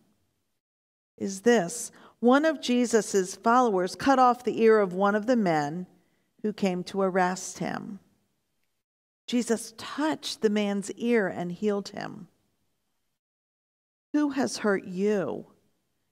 is 1.19 1.43
this 1.43 1.91
one 2.21 2.45
of 2.45 2.61
Jesus' 2.61 3.35
followers 3.35 3.97
cut 3.97 4.19
off 4.19 4.45
the 4.45 4.63
ear 4.63 4.79
of 4.79 4.93
one 4.93 5.15
of 5.15 5.27
the 5.27 5.37
men 5.37 5.87
who 6.43 6.53
came 6.53 6.85
to 6.85 7.03
arrest 7.03 7.59
him. 7.59 7.99
Jesus 9.27 9.75
touched 9.77 10.41
the 10.41 10.51
man's 10.51 10.91
ear 10.93 11.27
and 11.27 11.51
healed 11.51 11.89
him. 11.89 12.29
Who 14.13 14.31
has 14.31 14.59
hurt 14.59 14.85
you 14.85 15.47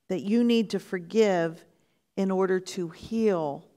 that 0.08 0.22
you 0.22 0.42
need 0.42 0.70
to 0.70 0.78
forgive 0.78 1.64
in 2.16 2.30
order 2.30 2.58
to 2.58 2.88
heal 2.88 3.69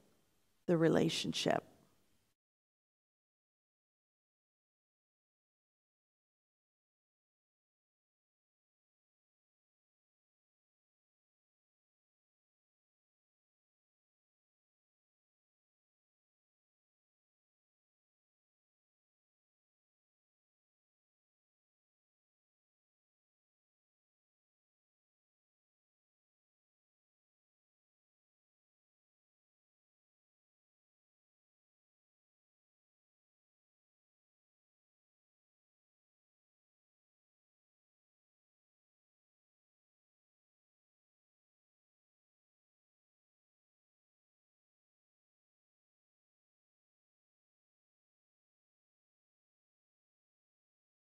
the 0.68 0.78
relationship? 0.78 1.64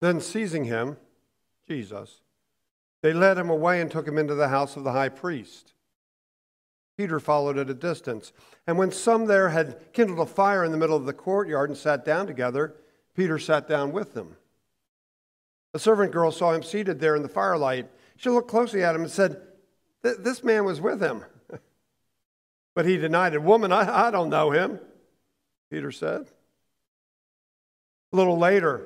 Then, 0.01 0.19
seizing 0.19 0.65
him, 0.65 0.97
Jesus, 1.67 2.21
they 3.01 3.13
led 3.13 3.37
him 3.37 3.49
away 3.49 3.79
and 3.79 3.89
took 3.89 4.07
him 4.07 4.17
into 4.17 4.35
the 4.35 4.49
house 4.49 4.75
of 4.75 4.83
the 4.83 4.91
high 4.91 5.09
priest. 5.09 5.73
Peter 6.97 7.19
followed 7.19 7.57
at 7.57 7.69
a 7.69 7.73
distance. 7.73 8.33
And 8.67 8.77
when 8.77 8.91
some 8.91 9.25
there 9.25 9.49
had 9.49 9.91
kindled 9.93 10.19
a 10.19 10.25
fire 10.25 10.63
in 10.63 10.71
the 10.71 10.77
middle 10.77 10.97
of 10.97 11.05
the 11.05 11.13
courtyard 11.13 11.69
and 11.69 11.77
sat 11.77 12.03
down 12.03 12.27
together, 12.27 12.75
Peter 13.15 13.39
sat 13.39 13.67
down 13.67 13.91
with 13.91 14.13
them. 14.13 14.35
A 15.73 15.79
servant 15.79 16.11
girl 16.11 16.31
saw 16.31 16.53
him 16.53 16.63
seated 16.63 16.99
there 16.99 17.15
in 17.15 17.23
the 17.23 17.29
firelight. 17.29 17.89
She 18.17 18.29
looked 18.29 18.49
closely 18.49 18.83
at 18.83 18.95
him 18.95 19.01
and 19.01 19.11
said, 19.11 19.41
This 20.01 20.43
man 20.43 20.65
was 20.65 20.81
with 20.81 21.01
him. 21.01 21.23
but 22.75 22.85
he 22.85 22.97
denied 22.97 23.33
it. 23.33 23.41
Woman, 23.41 23.71
I, 23.71 24.07
I 24.07 24.11
don't 24.11 24.29
know 24.29 24.51
him, 24.51 24.79
Peter 25.69 25.91
said. 25.91 26.27
A 28.11 28.15
little 28.15 28.37
later, 28.37 28.85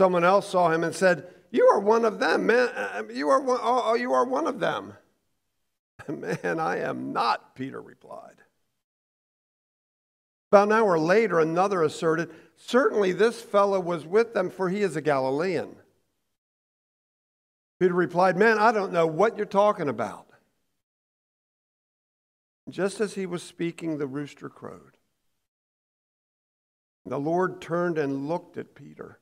Someone 0.00 0.24
else 0.24 0.48
saw 0.48 0.70
him 0.70 0.82
and 0.82 0.94
said, 0.94 1.26
You 1.50 1.66
are 1.66 1.78
one 1.78 2.06
of 2.06 2.18
them, 2.18 2.46
man. 2.46 2.68
Uh, 2.68 3.02
you 3.12 3.28
are 3.28 3.38
one, 3.38 3.58
oh, 3.60 3.82
oh, 3.84 3.94
you 3.96 4.14
are 4.14 4.24
one 4.24 4.46
of 4.46 4.58
them. 4.58 4.94
Man, 6.08 6.58
I 6.58 6.78
am 6.78 7.12
not, 7.12 7.54
Peter 7.54 7.82
replied. 7.82 8.36
About 10.50 10.68
an 10.68 10.72
hour 10.72 10.98
later, 10.98 11.38
another 11.38 11.82
asserted, 11.82 12.30
Certainly 12.56 13.12
this 13.12 13.42
fellow 13.42 13.78
was 13.78 14.06
with 14.06 14.32
them, 14.32 14.48
for 14.48 14.70
he 14.70 14.80
is 14.80 14.96
a 14.96 15.02
Galilean. 15.02 15.76
Peter 17.78 17.92
replied, 17.92 18.38
Man, 18.38 18.56
I 18.56 18.72
don't 18.72 18.94
know 18.94 19.06
what 19.06 19.36
you're 19.36 19.44
talking 19.44 19.90
about. 19.90 20.28
Just 22.70 23.02
as 23.02 23.16
he 23.16 23.26
was 23.26 23.42
speaking, 23.42 23.98
the 23.98 24.06
rooster 24.06 24.48
crowed. 24.48 24.96
The 27.04 27.20
Lord 27.20 27.60
turned 27.60 27.98
and 27.98 28.28
looked 28.28 28.56
at 28.56 28.74
Peter. 28.74 29.19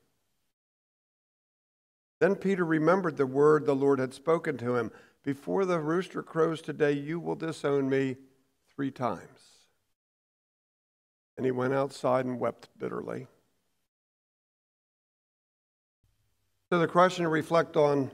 Then 2.19 2.35
Peter 2.35 2.65
remembered 2.65 3.17
the 3.17 3.25
word 3.25 3.65
the 3.65 3.75
Lord 3.75 3.99
had 3.99 4.13
spoken 4.13 4.57
to 4.57 4.75
him 4.75 4.91
Before 5.23 5.65
the 5.65 5.79
rooster 5.79 6.21
crows 6.21 6.61
today, 6.61 6.91
you 6.91 7.19
will 7.19 7.35
disown 7.35 7.89
me 7.89 8.17
three 8.75 8.91
times. 8.91 9.39
And 11.37 11.45
he 11.45 11.51
went 11.51 11.73
outside 11.73 12.25
and 12.25 12.39
wept 12.39 12.67
bitterly. 12.77 13.27
So, 16.69 16.79
the 16.79 16.87
question 16.87 17.23
to 17.23 17.29
reflect 17.29 17.75
on 17.77 18.11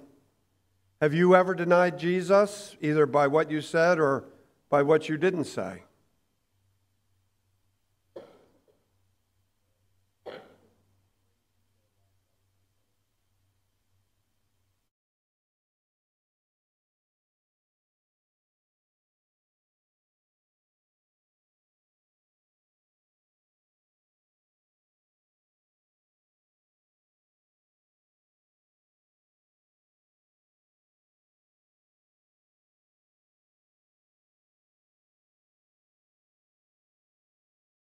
have 1.01 1.13
you 1.13 1.35
ever 1.35 1.53
denied 1.53 1.99
Jesus, 1.99 2.75
either 2.79 3.05
by 3.05 3.27
what 3.27 3.51
you 3.51 3.61
said 3.61 3.99
or 3.99 4.23
by 4.69 4.81
what 4.81 5.09
you 5.09 5.17
didn't 5.17 5.43
say? 5.43 5.83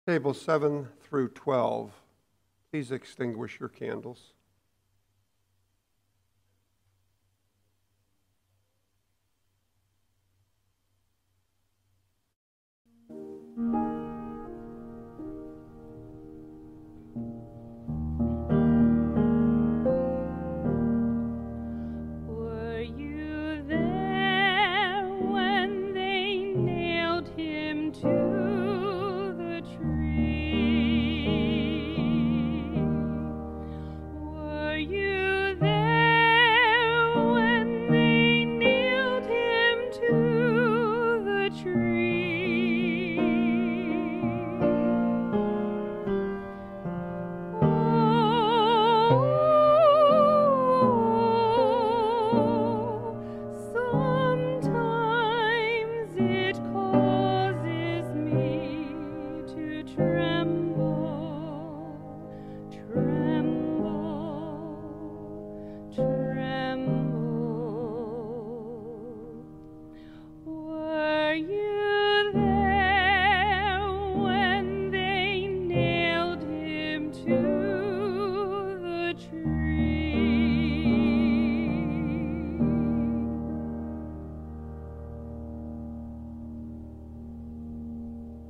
Table 0.06 0.34
7 0.34 0.90
through 1.02 1.30
12, 1.30 1.94
please 2.70 2.92
extinguish 2.92 3.58
your 3.58 3.70
candles. 3.70 4.34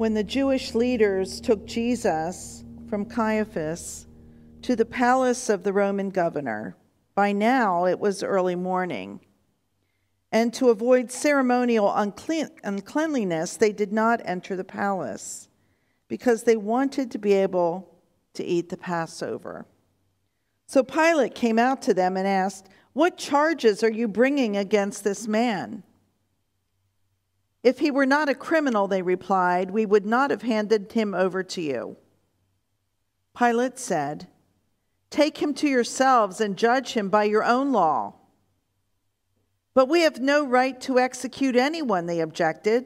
When 0.03 0.13
the 0.13 0.21
Jewish 0.21 0.75
leaders 0.75 1.39
took 1.39 1.65
Jesus 1.65 2.65
from 2.89 3.05
Caiaphas 3.05 4.05
to 4.61 4.75
the 4.75 4.83
palace 4.83 5.47
of 5.47 5.63
the 5.63 5.71
Roman 5.71 6.09
governor. 6.09 6.75
By 7.15 7.31
now 7.31 7.85
it 7.85 7.97
was 7.97 8.21
early 8.21 8.57
morning. 8.57 9.21
And 10.29 10.53
to 10.55 10.71
avoid 10.71 11.09
ceremonial 11.09 11.89
unclean, 11.95 12.49
uncleanliness, 12.65 13.55
they 13.55 13.71
did 13.71 13.93
not 13.93 14.19
enter 14.25 14.57
the 14.57 14.65
palace 14.65 15.47
because 16.09 16.43
they 16.43 16.57
wanted 16.57 17.09
to 17.11 17.17
be 17.17 17.31
able 17.31 17.95
to 18.33 18.43
eat 18.43 18.67
the 18.67 18.75
Passover. 18.75 19.65
So 20.67 20.83
Pilate 20.83 21.33
came 21.33 21.57
out 21.57 21.81
to 21.83 21.93
them 21.93 22.17
and 22.17 22.27
asked, 22.27 22.67
What 22.91 23.17
charges 23.17 23.85
are 23.85 23.91
you 23.91 24.09
bringing 24.09 24.57
against 24.57 25.05
this 25.05 25.29
man? 25.29 25.81
If 27.63 27.79
he 27.79 27.89
were 27.89 28.05
not 28.05 28.27
a 28.27 28.35
criminal, 28.35 28.87
they 28.87 29.01
replied, 29.01 29.71
we 29.71 29.85
would 29.85 30.05
not 30.05 30.31
have 30.31 30.41
handed 30.41 30.91
him 30.91 31.13
over 31.13 31.43
to 31.43 31.61
you. 31.61 31.97
Pilate 33.37 33.79
said, 33.79 34.27
Take 35.09 35.37
him 35.37 35.53
to 35.55 35.67
yourselves 35.67 36.41
and 36.41 36.57
judge 36.57 36.93
him 36.93 37.09
by 37.09 37.23
your 37.23 37.43
own 37.43 37.71
law. 37.71 38.15
But 39.73 39.87
we 39.87 40.01
have 40.01 40.19
no 40.19 40.45
right 40.45 40.79
to 40.81 40.99
execute 40.99 41.55
anyone, 41.55 42.05
they 42.05 42.19
objected. 42.19 42.85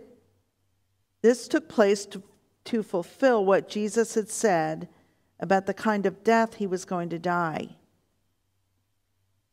This 1.21 1.47
took 1.47 1.67
place 1.67 2.05
to, 2.07 2.21
to 2.65 2.83
fulfill 2.83 3.45
what 3.45 3.69
Jesus 3.69 4.13
had 4.13 4.29
said 4.29 4.87
about 5.39 5.65
the 5.65 5.73
kind 5.73 6.05
of 6.05 6.23
death 6.23 6.55
he 6.55 6.67
was 6.67 6.85
going 6.85 7.09
to 7.09 7.19
die. 7.19 7.75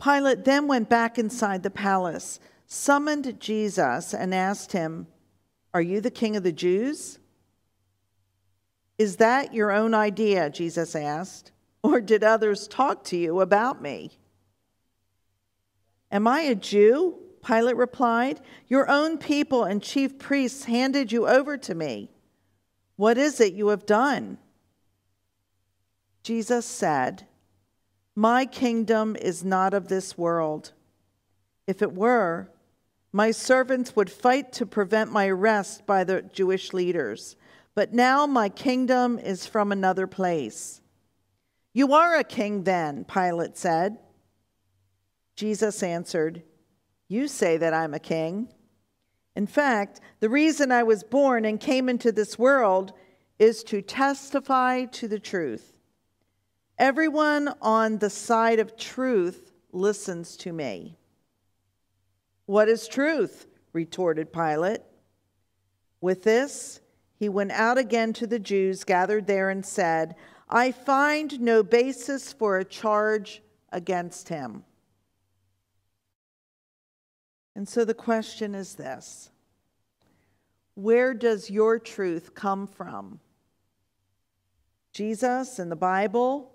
Pilate 0.03 0.45
then 0.45 0.67
went 0.67 0.89
back 0.89 1.19
inside 1.19 1.63
the 1.63 1.71
palace, 1.71 2.39
summoned 2.67 3.41
Jesus, 3.41 4.13
and 4.13 4.35
asked 4.35 4.73
him, 4.73 5.07
Are 5.75 5.83
you 5.83 6.01
the 6.01 6.11
king 6.11 6.37
of 6.37 6.45
the 6.45 6.53
Jews? 6.53 7.19
Is 8.97 9.17
that 9.17 9.53
your 9.53 9.73
own 9.73 9.93
idea? 9.93 10.49
Jesus 10.49 10.95
asked. 10.95 11.51
Or 11.83 12.01
did 12.01 12.23
others 12.25 12.69
talk 12.69 13.05
to 13.05 13.17
you 13.17 13.41
about 13.41 13.83
me? 13.83 14.13
Am 16.11 16.29
I 16.29 16.43
a 16.43 16.55
Jew? 16.55 17.19
Pilate 17.45 17.77
replied. 17.77 18.41
Your 18.69 18.89
own 18.89 19.19
people 19.19 19.65
and 19.65 19.83
chief 19.83 20.19
priests 20.19 20.65
handed 20.65 21.13
you 21.13 21.27
over 21.27 21.59
to 21.59 21.75
me. 21.75 22.09
What 22.97 23.19
is 23.19 23.41
it 23.41 23.53
you 23.53 23.69
have 23.69 23.85
done? 23.85 24.39
Jesus 26.23 26.65
said, 26.65 27.27
My 28.15 28.47
kingdom 28.47 29.17
is 29.17 29.45
not 29.45 29.75
of 29.75 29.89
this 29.89 30.17
world. 30.17 30.73
If 31.67 31.83
it 31.83 31.93
were, 31.93 32.49
my 33.15 33.31
servants 33.31 33.95
would 33.95 34.11
fight 34.11 34.53
to 34.53 34.67
prevent 34.67 35.13
my 35.13 35.29
arrest 35.29 35.87
by 35.87 36.03
the 36.03 36.21
Jewish 36.33 36.73
leaders. 36.73 37.37
But 37.77 37.95
now 37.95 38.27
my 38.27 38.49
kingdom 38.49 39.21
is 39.21 39.47
from 39.47 39.71
another 39.71 40.09
place. 40.09 40.81
You 41.73 41.95
are 41.95 42.17
a 42.17 42.25
king 42.25 42.65
then, 42.65 43.05
Pilate 43.05 43.57
said. 43.57 43.99
Jesus 45.37 45.81
answered, 45.81 46.43
You 47.07 47.29
say 47.29 47.57
that 47.57 47.73
I'm 47.73 47.95
a 47.95 48.01
king. 48.01 48.49
In 49.37 49.47
fact, 49.47 50.01
the 50.19 50.29
reason 50.29 50.73
I 50.73 50.83
was 50.83 51.05
born 51.05 51.45
and 51.45 51.61
came 51.61 51.89
into 51.89 52.11
this 52.11 52.37
world 52.37 52.95
is 53.39 53.63
to 53.65 53.81
testify 53.81 54.87
to 54.87 55.07
the 55.07 55.21
truth. 55.21 55.79
Everyone 56.81 57.55
on 57.63 57.99
the 57.99 58.11
side 58.11 58.59
of 58.59 58.77
truth 58.77 59.53
listens 59.71 60.37
to 60.39 60.53
me. 60.53 60.99
What 62.47 62.69
is 62.69 62.89
truth? 62.89 63.47
retorted 63.73 64.33
Pilate. 64.33 64.81
With 66.01 66.23
this, 66.23 66.81
he 67.17 67.29
went 67.29 67.53
out 67.53 67.79
again 67.79 68.13
to 68.15 68.27
the 68.27 68.39
Jews 68.39 68.85
gathered 68.85 69.27
there 69.27 69.51
and 69.51 69.65
said, 69.65 70.15
I 70.49 70.71
find 70.73 71.41
no 71.41 71.63
basis 71.63 72.33
for 72.33 72.59
a 72.59 72.65
charge 72.65 73.43
against 73.73 74.29
him. 74.29 74.65
And 77.57 77.69
so 77.69 77.85
the 77.85 77.95
question 77.95 78.55
is 78.55 78.75
this 78.75 79.31
Where 80.75 81.15
does 81.15 81.51
your 81.51 81.79
truth 81.79 82.35
come 82.35 82.67
from? 82.67 83.21
Jesus 84.93 85.59
and 85.59 85.71
the 85.71 85.77
Bible 85.77 86.53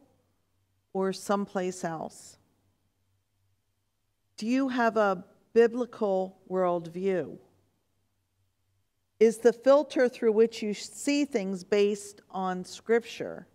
or 0.94 1.12
someplace 1.12 1.84
else? 1.84 2.38
Do 4.38 4.48
you 4.48 4.70
have 4.70 4.96
a 4.96 5.26
biblical 5.54 6.40
worldview? 6.50 7.38
Is 9.20 9.40
the 9.40 9.54
filter 9.54 10.08
through 10.08 10.32
which 10.32 10.62
you 10.62 10.74
see 10.74 11.26
things 11.26 11.64
based 11.64 12.22
on 12.32 12.64
Scripture? 12.64 13.48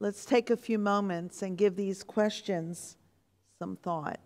Let's 0.00 0.24
take 0.24 0.50
a 0.50 0.56
few 0.56 0.78
moments 0.78 1.42
and 1.42 1.56
give 1.56 1.74
these 1.74 2.02
questions 2.02 2.96
some 3.58 3.76
thought. 3.76 4.20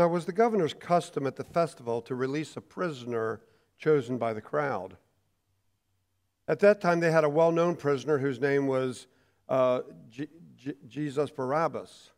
Now, 0.00 0.06
it 0.06 0.12
was 0.12 0.24
the 0.24 0.32
governor's 0.32 0.72
custom 0.72 1.26
at 1.26 1.36
the 1.36 1.44
festival 1.44 2.00
to 2.00 2.14
release 2.14 2.56
a 2.56 2.62
prisoner 2.62 3.42
chosen 3.76 4.16
by 4.16 4.32
the 4.32 4.40
crowd. 4.40 4.96
At 6.48 6.60
that 6.60 6.80
time, 6.80 7.00
they 7.00 7.10
had 7.10 7.22
a 7.22 7.28
well 7.28 7.52
known 7.52 7.76
prisoner 7.76 8.16
whose 8.16 8.40
name 8.40 8.66
was 8.66 9.08
uh, 9.46 9.80
G- 10.08 10.28
G- 10.56 10.72
Jesus 10.88 11.28
Barabbas. 11.28 12.12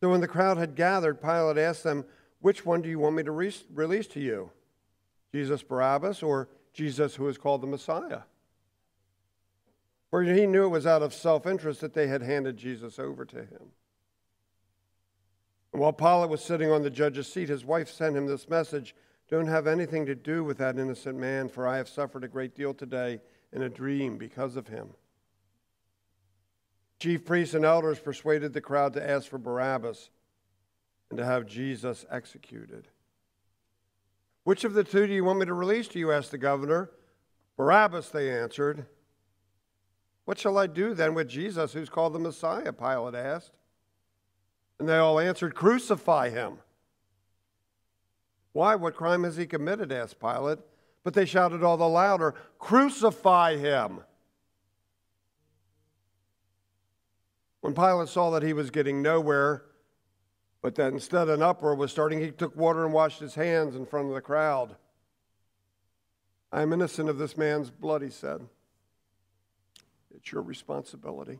So, 0.00 0.08
when 0.08 0.22
the 0.22 0.26
crowd 0.26 0.56
had 0.56 0.74
gathered, 0.74 1.20
Pilate 1.20 1.58
asked 1.58 1.84
them, 1.84 2.06
Which 2.40 2.64
one 2.64 2.80
do 2.80 2.88
you 2.88 2.98
want 2.98 3.14
me 3.14 3.22
to 3.22 3.32
re- 3.32 3.52
release 3.74 4.06
to 4.06 4.20
you? 4.20 4.50
Jesus 5.32 5.62
Barabbas 5.62 6.22
or 6.22 6.48
Jesus, 6.72 7.16
who 7.16 7.28
is 7.28 7.36
called 7.36 7.60
the 7.60 7.66
Messiah? 7.66 8.20
For 10.08 10.22
he 10.22 10.46
knew 10.46 10.64
it 10.64 10.68
was 10.68 10.86
out 10.86 11.02
of 11.02 11.12
self 11.12 11.46
interest 11.46 11.82
that 11.82 11.92
they 11.92 12.06
had 12.06 12.22
handed 12.22 12.56
Jesus 12.56 12.98
over 12.98 13.26
to 13.26 13.36
him. 13.36 13.72
And 15.76 15.82
while 15.82 15.92
Pilate 15.92 16.30
was 16.30 16.42
sitting 16.42 16.72
on 16.72 16.82
the 16.82 16.88
judge's 16.88 17.30
seat, 17.30 17.50
his 17.50 17.62
wife 17.62 17.90
sent 17.90 18.16
him 18.16 18.24
this 18.24 18.48
message 18.48 18.94
Don't 19.28 19.46
have 19.46 19.66
anything 19.66 20.06
to 20.06 20.14
do 20.14 20.42
with 20.42 20.56
that 20.56 20.78
innocent 20.78 21.18
man, 21.18 21.50
for 21.50 21.68
I 21.68 21.76
have 21.76 21.86
suffered 21.86 22.24
a 22.24 22.28
great 22.28 22.54
deal 22.54 22.72
today 22.72 23.20
in 23.52 23.60
a 23.60 23.68
dream 23.68 24.16
because 24.16 24.56
of 24.56 24.68
him. 24.68 24.94
Chief 26.98 27.22
priests 27.26 27.52
and 27.52 27.66
elders 27.66 27.98
persuaded 27.98 28.54
the 28.54 28.60
crowd 28.62 28.94
to 28.94 29.06
ask 29.06 29.28
for 29.28 29.36
Barabbas 29.36 30.08
and 31.10 31.18
to 31.18 31.26
have 31.26 31.44
Jesus 31.44 32.06
executed. 32.10 32.88
Which 34.44 34.64
of 34.64 34.72
the 34.72 34.82
two 34.82 35.06
do 35.06 35.12
you 35.12 35.24
want 35.24 35.40
me 35.40 35.44
to 35.44 35.52
release 35.52 35.88
to 35.88 35.98
you? 35.98 36.10
asked 36.10 36.30
the 36.30 36.38
governor. 36.38 36.88
Barabbas, 37.58 38.08
they 38.08 38.30
answered. 38.30 38.86
What 40.24 40.38
shall 40.38 40.56
I 40.56 40.68
do 40.68 40.94
then 40.94 41.12
with 41.12 41.28
Jesus, 41.28 41.74
who's 41.74 41.90
called 41.90 42.14
the 42.14 42.18
Messiah? 42.18 42.72
Pilate 42.72 43.14
asked. 43.14 43.52
And 44.78 44.88
they 44.88 44.98
all 44.98 45.18
answered, 45.18 45.54
Crucify 45.54 46.30
him. 46.30 46.58
Why? 48.52 48.74
What 48.74 48.94
crime 48.94 49.24
has 49.24 49.36
he 49.36 49.46
committed? 49.46 49.92
asked 49.92 50.20
Pilate. 50.20 50.58
But 51.04 51.14
they 51.14 51.24
shouted 51.24 51.62
all 51.62 51.76
the 51.76 51.88
louder, 51.88 52.34
Crucify 52.58 53.56
him. 53.56 54.00
When 57.60 57.74
Pilate 57.74 58.08
saw 58.08 58.30
that 58.30 58.42
he 58.42 58.52
was 58.52 58.70
getting 58.70 59.02
nowhere, 59.02 59.64
but 60.62 60.74
that 60.76 60.92
instead 60.92 61.28
an 61.28 61.42
uproar 61.42 61.74
was 61.74 61.90
starting, 61.92 62.20
he 62.20 62.30
took 62.30 62.56
water 62.56 62.84
and 62.84 62.92
washed 62.92 63.20
his 63.20 63.34
hands 63.34 63.76
in 63.76 63.86
front 63.86 64.08
of 64.08 64.14
the 64.14 64.20
crowd. 64.20 64.76
I 66.52 66.62
am 66.62 66.72
innocent 66.72 67.08
of 67.08 67.18
this 67.18 67.36
man's 67.36 67.70
blood, 67.70 68.02
he 68.02 68.10
said. 68.10 68.40
It's 70.14 70.32
your 70.32 70.42
responsibility. 70.42 71.38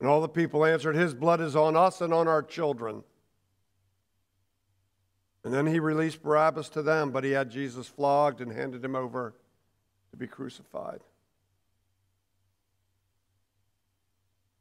And 0.00 0.08
all 0.08 0.20
the 0.20 0.28
people 0.28 0.64
answered, 0.64 0.96
His 0.96 1.14
blood 1.14 1.40
is 1.40 1.56
on 1.56 1.76
us 1.76 2.00
and 2.00 2.12
on 2.14 2.28
our 2.28 2.42
children. 2.42 3.02
And 5.44 5.54
then 5.54 5.66
he 5.66 5.80
released 5.80 6.22
Barabbas 6.22 6.68
to 6.70 6.82
them, 6.82 7.10
but 7.10 7.24
he 7.24 7.30
had 7.30 7.50
Jesus 7.50 7.86
flogged 7.86 8.40
and 8.40 8.52
handed 8.52 8.84
him 8.84 8.94
over 8.94 9.34
to 10.10 10.16
be 10.16 10.26
crucified. 10.26 11.00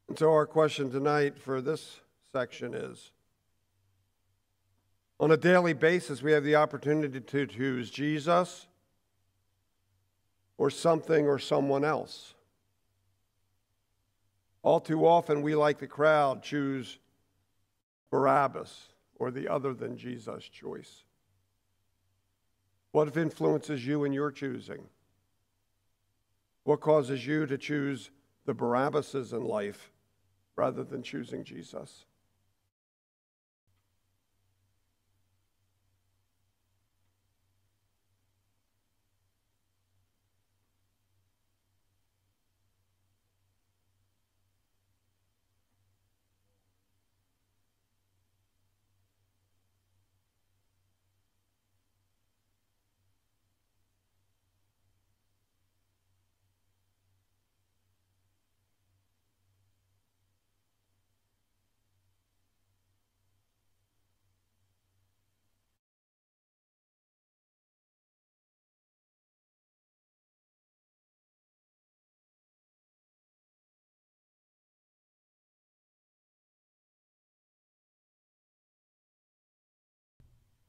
And 0.08 0.18
so, 0.18 0.32
our 0.32 0.46
question 0.46 0.90
tonight 0.90 1.38
for 1.38 1.62
this 1.62 2.00
section 2.32 2.74
is 2.74 3.12
on 5.20 5.32
a 5.32 5.38
daily 5.38 5.74
basis, 5.74 6.22
we 6.22 6.32
have 6.32 6.44
the 6.44 6.56
opportunity 6.56 7.20
to 7.20 7.48
choose 7.48 7.90
Jesus 7.90 8.68
or 10.58 10.70
something 10.70 11.28
or 11.28 11.40
someone 11.40 11.84
else. 11.84 12.36
All 14.68 14.82
too 14.82 15.08
often, 15.08 15.44
we, 15.44 15.56
like 15.56 15.78
the 15.80 15.88
crowd, 15.88 16.44
choose 16.44 17.00
Barabbas 18.12 18.90
or 19.16 19.32
the 19.32 19.48
other 19.48 19.74
than 19.74 19.98
Jesus 19.98 20.44
choice. 20.44 21.06
What 22.92 23.16
influences 23.16 23.88
you 23.88 24.04
in 24.04 24.12
your 24.12 24.30
choosing? 24.30 24.84
What 26.66 26.82
causes 26.82 27.26
you 27.26 27.46
to 27.46 27.58
choose 27.58 28.12
the 28.44 28.54
Barabbases 28.54 29.32
in 29.32 29.46
life 29.46 29.90
rather 30.58 30.84
than 30.84 31.02
choosing 31.02 31.46
Jesus? 31.46 32.04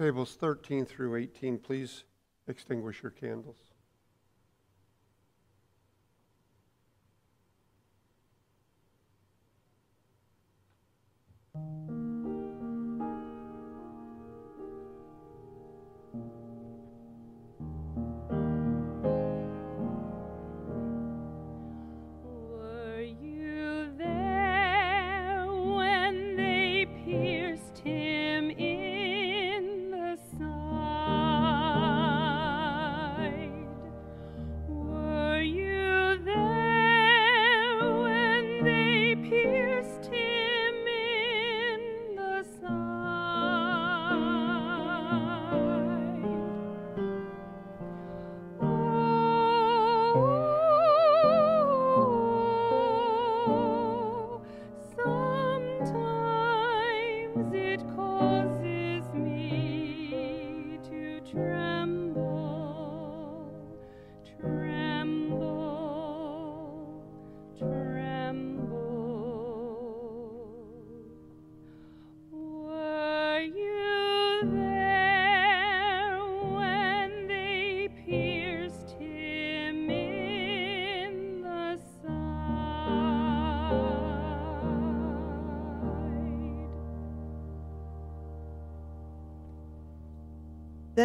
Tables 0.00 0.36
13 0.36 0.86
through 0.86 1.16
18, 1.16 1.58
please 1.58 2.04
extinguish 2.46 3.02
your 3.02 3.10
candles. 3.10 3.67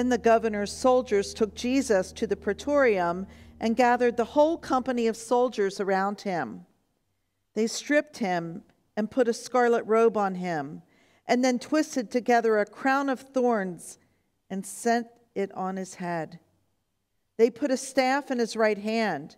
Then 0.04 0.10
the 0.10 0.18
governor's 0.18 0.74
soldiers 0.74 1.34
took 1.34 1.56
Jesus 1.56 2.12
to 2.12 2.28
the 2.28 2.36
praetorium 2.36 3.26
and 3.62 3.74
gathered 3.74 4.18
the 4.18 4.26
whole 4.26 4.58
company 4.58 5.08
of 5.08 5.16
soldiers 5.16 5.80
around 5.80 6.20
him. 6.20 6.66
They 7.54 7.68
stripped 7.68 8.18
him 8.18 8.64
and 8.97 9.10
put 9.10 9.30
a 9.30 9.34
scarlet 9.34 9.86
robe 9.86 10.18
on 10.18 10.36
him, 10.36 10.82
and 11.26 11.41
then 11.41 11.58
twisted 11.58 12.12
together 12.12 12.60
a 12.60 12.66
crown 12.66 13.08
of 13.08 13.22
thorns 13.22 13.97
and 14.49 14.66
set 14.66 15.22
it 15.36 15.54
on 15.54 15.78
his 15.78 15.95
head. 15.95 16.38
They 17.38 17.49
put 17.49 17.72
a 17.72 17.78
staff 17.78 18.30
in 18.30 18.39
his 18.39 18.58
right 18.58 18.80
hand. 18.80 19.38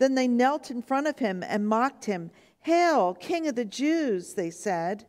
Then 0.00 0.16
they 0.16 0.26
knelt 0.26 0.68
in 0.68 0.82
front 0.82 1.06
of 1.06 1.20
him 1.20 1.44
and 1.46 1.68
mocked 1.68 2.06
him. 2.06 2.32
Hail, 2.58 3.14
King 3.14 3.46
of 3.46 3.54
the 3.54 3.64
Jews, 3.64 4.34
they 4.34 4.50
said. 4.50 5.06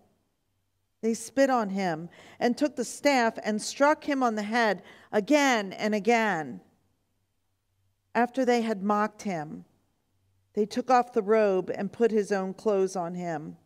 They 1.03 1.13
spit 1.13 1.49
on 1.49 1.67
him 1.67 2.07
and 2.39 2.57
took 2.57 2.77
the 2.77 2.85
staff 2.85 3.37
and 3.43 3.61
struck 3.61 4.05
him 4.05 4.23
on 4.23 4.35
the 4.35 4.43
head 4.43 4.81
again 5.11 5.73
and 5.73 5.93
again. 5.93 6.61
After 8.15 8.45
they 8.45 8.61
had 8.61 8.83
mocked 8.83 9.23
him, 9.23 9.65
they 10.53 10.65
took 10.65 10.89
off 10.89 11.11
the 11.11 11.21
robe 11.21 11.69
and 11.69 11.91
put 11.91 12.11
his 12.11 12.31
own 12.31 12.53
clothes 12.53 12.95
on 12.95 13.15
him. 13.15 13.57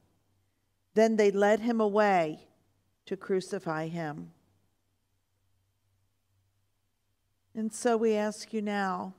Then 0.96 1.16
they 1.16 1.30
led 1.30 1.60
him 1.60 1.80
away 1.80 2.48
to 3.06 3.16
crucify 3.16 3.88
him. 3.88 4.32
And 7.54 7.72
so 7.72 7.98
we 7.98 8.16
ask 8.16 8.52
you 8.52 8.64
now 8.64 9.14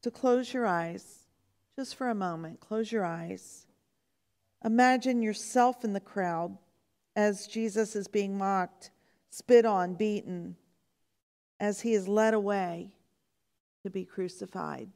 to 0.00 0.10
close 0.10 0.54
your 0.54 0.66
eyes 0.66 1.26
just 1.76 1.94
for 1.94 2.08
a 2.08 2.14
moment. 2.14 2.58
Close 2.58 2.90
your 2.90 3.04
eyes. 3.04 3.66
Imagine 4.64 5.20
yourself 5.20 5.84
in 5.84 5.92
the 5.92 6.00
crowd 6.00 6.56
as 7.16 7.46
Jesus 7.46 7.96
is 7.96 8.08
being 8.08 8.36
mocked, 8.36 8.90
spit 9.30 9.64
on, 9.64 9.94
beaten, 9.94 10.56
as 11.58 11.80
he 11.80 11.94
is 11.94 12.08
led 12.08 12.34
away 12.34 12.94
to 13.82 13.90
be 13.90 14.04
crucified. 14.04 14.88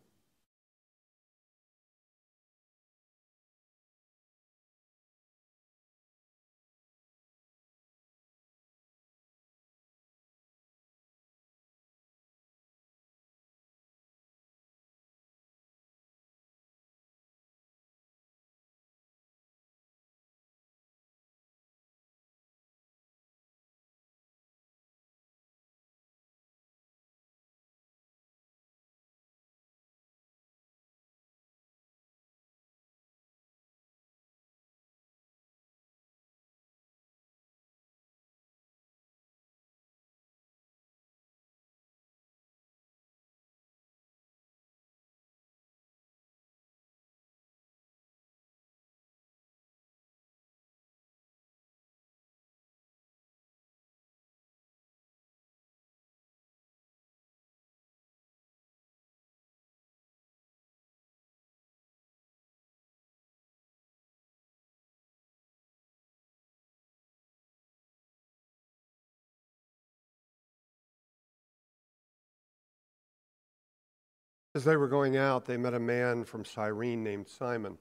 As 74.55 74.65
they 74.65 74.77
were 74.77 74.87
going 74.87 75.17
out, 75.17 75.47
they 75.47 75.57
met 75.57 75.75
a 75.75 75.81
man 75.81 76.25
from 76.25 76.45
Cyrene 76.45 77.03
named 77.03 77.29
Simon, 77.29 77.77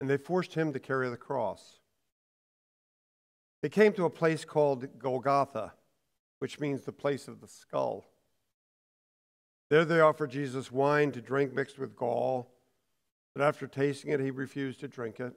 and 0.00 0.08
they 0.08 0.16
forced 0.16 0.54
him 0.54 0.72
to 0.72 0.78
carry 0.78 1.10
the 1.10 1.16
cross. 1.16 1.80
They 3.60 3.68
came 3.68 3.92
to 3.94 4.04
a 4.04 4.10
place 4.10 4.44
called 4.44 4.86
Golgotha, 4.98 5.72
which 6.38 6.60
means 6.60 6.84
the 6.84 6.92
place 6.92 7.26
of 7.26 7.40
the 7.40 7.48
skull. 7.48 8.06
There 9.68 9.84
they 9.84 10.00
offered 10.00 10.30
Jesus 10.30 10.70
wine 10.70 11.10
to 11.12 11.20
drink 11.20 11.52
mixed 11.54 11.78
with 11.78 11.96
gall, 11.96 12.54
but 13.34 13.42
after 13.42 13.66
tasting 13.66 14.12
it, 14.12 14.20
he 14.20 14.30
refused 14.30 14.80
to 14.80 14.88
drink 14.88 15.18
it. 15.18 15.34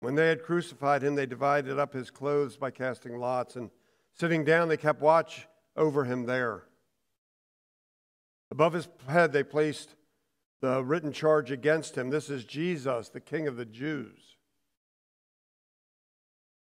When 0.00 0.14
they 0.14 0.28
had 0.28 0.42
crucified 0.42 1.02
him, 1.02 1.14
they 1.14 1.26
divided 1.26 1.78
up 1.78 1.92
his 1.92 2.10
clothes 2.10 2.56
by 2.56 2.70
casting 2.70 3.18
lots, 3.18 3.56
and 3.56 3.70
sitting 4.14 4.44
down, 4.44 4.68
they 4.68 4.76
kept 4.76 5.00
watch 5.00 5.46
over 5.76 6.04
him 6.04 6.24
there. 6.24 6.64
Above 8.54 8.74
his 8.74 8.88
head, 9.08 9.32
they 9.32 9.42
placed 9.42 9.96
the 10.60 10.84
written 10.84 11.10
charge 11.10 11.50
against 11.50 11.98
him 11.98 12.10
This 12.10 12.30
is 12.30 12.44
Jesus, 12.44 13.08
the 13.08 13.18
King 13.18 13.48
of 13.48 13.56
the 13.56 13.64
Jews. 13.64 14.36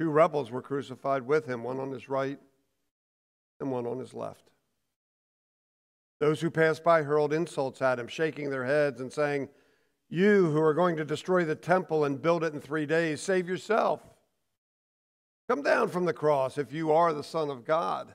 Two 0.00 0.08
rebels 0.08 0.50
were 0.50 0.62
crucified 0.62 1.26
with 1.26 1.44
him, 1.44 1.62
one 1.62 1.78
on 1.78 1.90
his 1.90 2.08
right 2.08 2.38
and 3.60 3.70
one 3.70 3.86
on 3.86 3.98
his 3.98 4.14
left. 4.14 4.48
Those 6.18 6.40
who 6.40 6.50
passed 6.50 6.82
by 6.82 7.02
hurled 7.02 7.34
insults 7.34 7.82
at 7.82 7.98
him, 7.98 8.08
shaking 8.08 8.48
their 8.48 8.64
heads 8.64 9.02
and 9.02 9.12
saying, 9.12 9.50
You 10.08 10.50
who 10.50 10.62
are 10.62 10.72
going 10.72 10.96
to 10.96 11.04
destroy 11.04 11.44
the 11.44 11.54
temple 11.54 12.06
and 12.06 12.22
build 12.22 12.42
it 12.42 12.54
in 12.54 12.60
three 12.62 12.86
days, 12.86 13.20
save 13.20 13.46
yourself. 13.46 14.00
Come 15.46 15.62
down 15.62 15.88
from 15.88 16.06
the 16.06 16.14
cross 16.14 16.56
if 16.56 16.72
you 16.72 16.90
are 16.90 17.12
the 17.12 17.22
Son 17.22 17.50
of 17.50 17.66
God. 17.66 18.14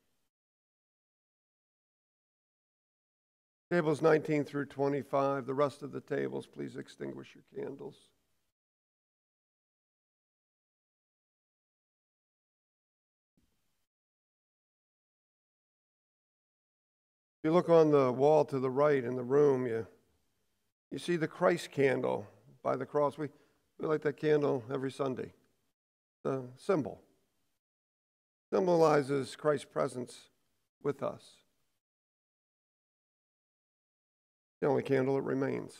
Tables 3.71 4.01
19 4.01 4.43
through 4.43 4.65
25, 4.65 5.45
the 5.45 5.53
rest 5.53 5.81
of 5.81 5.93
the 5.93 6.01
tables, 6.01 6.45
please 6.45 6.75
extinguish 6.75 7.33
your 7.33 7.63
candles. 7.63 7.95
If 17.39 17.45
you 17.45 17.53
look 17.53 17.69
on 17.69 17.91
the 17.91 18.11
wall 18.11 18.43
to 18.43 18.59
the 18.59 18.69
right 18.69 19.01
in 19.01 19.15
the 19.15 19.23
room, 19.23 19.65
you, 19.65 19.87
you 20.91 20.99
see 20.99 21.15
the 21.15 21.29
Christ 21.29 21.71
candle 21.71 22.27
by 22.61 22.75
the 22.75 22.85
cross. 22.85 23.17
We, 23.17 23.29
we 23.79 23.87
light 23.87 24.01
that 24.01 24.17
candle 24.17 24.65
every 24.69 24.91
Sunday. 24.91 25.31
The 26.25 26.43
symbol 26.57 26.99
symbolizes 28.53 29.37
Christ's 29.37 29.63
presence 29.63 30.27
with 30.83 31.01
us. 31.01 31.40
The 34.61 34.67
only 34.67 34.83
candle 34.83 35.15
that 35.15 35.23
remains 35.23 35.75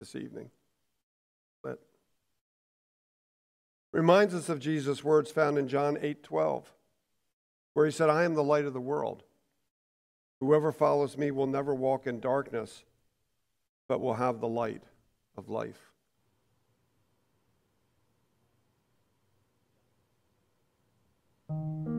this 0.00 0.16
evening. 0.16 0.50
Lit. 1.62 1.80
Reminds 3.92 4.34
us 4.34 4.48
of 4.48 4.58
Jesus' 4.58 5.04
words 5.04 5.30
found 5.30 5.56
in 5.56 5.68
John 5.68 5.96
8 6.00 6.24
12, 6.24 6.72
where 7.72 7.86
he 7.86 7.92
said, 7.92 8.10
I 8.10 8.24
am 8.24 8.34
the 8.34 8.42
light 8.42 8.64
of 8.64 8.72
the 8.72 8.80
world. 8.80 9.22
Whoever 10.40 10.72
follows 10.72 11.16
me 11.16 11.30
will 11.30 11.46
never 11.46 11.74
walk 11.74 12.06
in 12.06 12.18
darkness, 12.18 12.82
but 13.88 14.00
will 14.00 14.14
have 14.14 14.40
the 14.40 14.48
light 14.48 14.82
of 15.36 15.48
life. 15.48 15.92
Were 21.48 21.93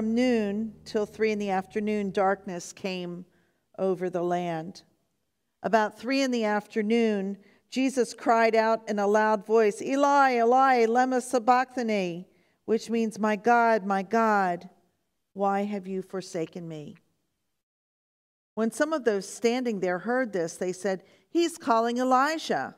From 0.00 0.14
noon 0.14 0.72
till 0.86 1.04
three 1.04 1.30
in 1.30 1.38
the 1.38 1.50
afternoon, 1.50 2.10
darkness 2.10 2.72
came 2.72 3.26
over 3.78 4.08
the 4.08 4.22
land. 4.22 4.82
About 5.62 5.98
three 5.98 6.22
in 6.22 6.30
the 6.30 6.46
afternoon, 6.46 7.36
Jesus 7.68 8.14
cried 8.14 8.54
out 8.54 8.88
in 8.88 8.98
a 8.98 9.06
loud 9.06 9.44
voice, 9.44 9.82
Eli, 9.82 10.36
Eli, 10.36 10.86
lema 10.86 11.20
sabachthani, 11.20 12.26
which 12.64 12.88
means, 12.88 13.18
My 13.18 13.36
God, 13.36 13.84
my 13.84 14.02
God, 14.02 14.70
why 15.34 15.64
have 15.64 15.86
you 15.86 16.00
forsaken 16.00 16.66
me? 16.66 16.96
When 18.54 18.70
some 18.70 18.94
of 18.94 19.04
those 19.04 19.28
standing 19.28 19.80
there 19.80 19.98
heard 19.98 20.32
this, 20.32 20.56
they 20.56 20.72
said, 20.72 21.02
He's 21.28 21.58
calling 21.58 21.98
Elijah. 21.98 22.74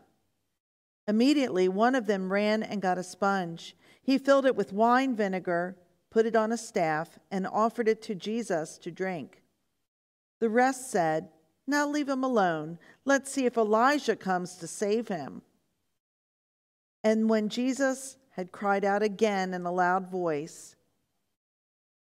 Immediately, 1.06 1.68
one 1.68 1.94
of 1.94 2.06
them 2.06 2.32
ran 2.32 2.64
and 2.64 2.82
got 2.82 2.98
a 2.98 3.04
sponge. 3.04 3.76
He 4.02 4.18
filled 4.18 4.44
it 4.44 4.56
with 4.56 4.72
wine 4.72 5.14
vinegar, 5.14 5.76
put 6.12 6.26
it 6.26 6.36
on 6.36 6.52
a 6.52 6.58
staff, 6.58 7.18
and 7.30 7.46
offered 7.46 7.88
it 7.88 8.02
to 8.02 8.14
Jesus 8.14 8.76
to 8.76 8.90
drink. 8.90 9.42
The 10.40 10.50
rest 10.50 10.90
said, 10.90 11.30
Now 11.66 11.88
leave 11.88 12.08
him 12.08 12.22
alone. 12.22 12.78
Let's 13.06 13.32
see 13.32 13.46
if 13.46 13.56
Elijah 13.56 14.14
comes 14.14 14.56
to 14.56 14.66
save 14.66 15.08
him. 15.08 15.40
And 17.02 17.30
when 17.30 17.48
Jesus 17.48 18.18
had 18.32 18.52
cried 18.52 18.84
out 18.84 19.02
again 19.02 19.54
in 19.54 19.64
a 19.64 19.72
loud 19.72 20.10
voice, 20.10 20.76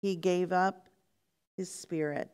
he 0.01 0.18
gave 0.18 0.51
up 0.51 0.89
his 1.55 1.74
spirit. 1.74 2.30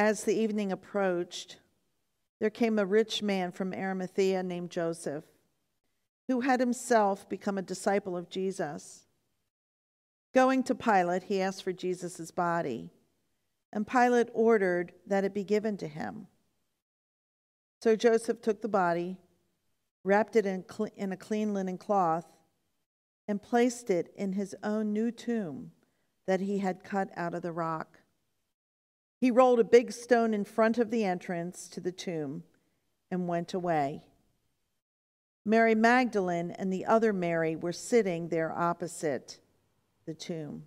As 0.00 0.24
the 0.24 0.34
evening 0.34 0.72
approached, 0.72 1.58
there 2.38 2.48
came 2.48 2.78
a 2.78 2.86
rich 2.86 3.22
man 3.22 3.52
from 3.52 3.74
Arimathea 3.74 4.42
named 4.42 4.70
Joseph, 4.70 5.24
who 6.26 6.40
had 6.40 6.58
himself 6.58 7.28
become 7.28 7.58
a 7.58 7.62
disciple 7.62 8.16
of 8.16 8.30
Jesus. 8.30 9.04
Going 10.32 10.62
to 10.62 10.74
Pilate, 10.74 11.24
he 11.24 11.42
asked 11.42 11.62
for 11.62 11.74
Jesus' 11.74 12.30
body, 12.30 12.88
and 13.74 13.86
Pilate 13.86 14.30
ordered 14.32 14.94
that 15.06 15.24
it 15.24 15.34
be 15.34 15.44
given 15.44 15.76
to 15.76 15.86
him. 15.86 16.28
So 17.82 17.94
Joseph 17.94 18.40
took 18.40 18.62
the 18.62 18.68
body, 18.68 19.18
wrapped 20.02 20.34
it 20.34 20.46
in, 20.46 20.64
in 20.96 21.12
a 21.12 21.16
clean 21.18 21.52
linen 21.52 21.76
cloth, 21.76 22.24
and 23.28 23.42
placed 23.42 23.90
it 23.90 24.14
in 24.16 24.32
his 24.32 24.56
own 24.62 24.94
new 24.94 25.10
tomb 25.10 25.72
that 26.26 26.40
he 26.40 26.60
had 26.60 26.84
cut 26.84 27.10
out 27.18 27.34
of 27.34 27.42
the 27.42 27.52
rock. 27.52 27.99
He 29.20 29.30
rolled 29.30 29.60
a 29.60 29.64
big 29.64 29.92
stone 29.92 30.32
in 30.32 30.44
front 30.44 30.78
of 30.78 30.90
the 30.90 31.04
entrance 31.04 31.68
to 31.68 31.80
the 31.80 31.92
tomb 31.92 32.42
and 33.10 33.28
went 33.28 33.52
away. 33.52 34.06
Mary 35.44 35.74
Magdalene 35.74 36.52
and 36.52 36.72
the 36.72 36.86
other 36.86 37.12
Mary 37.12 37.54
were 37.54 37.72
sitting 37.72 38.28
there 38.28 38.50
opposite 38.50 39.38
the 40.06 40.14
tomb. 40.14 40.66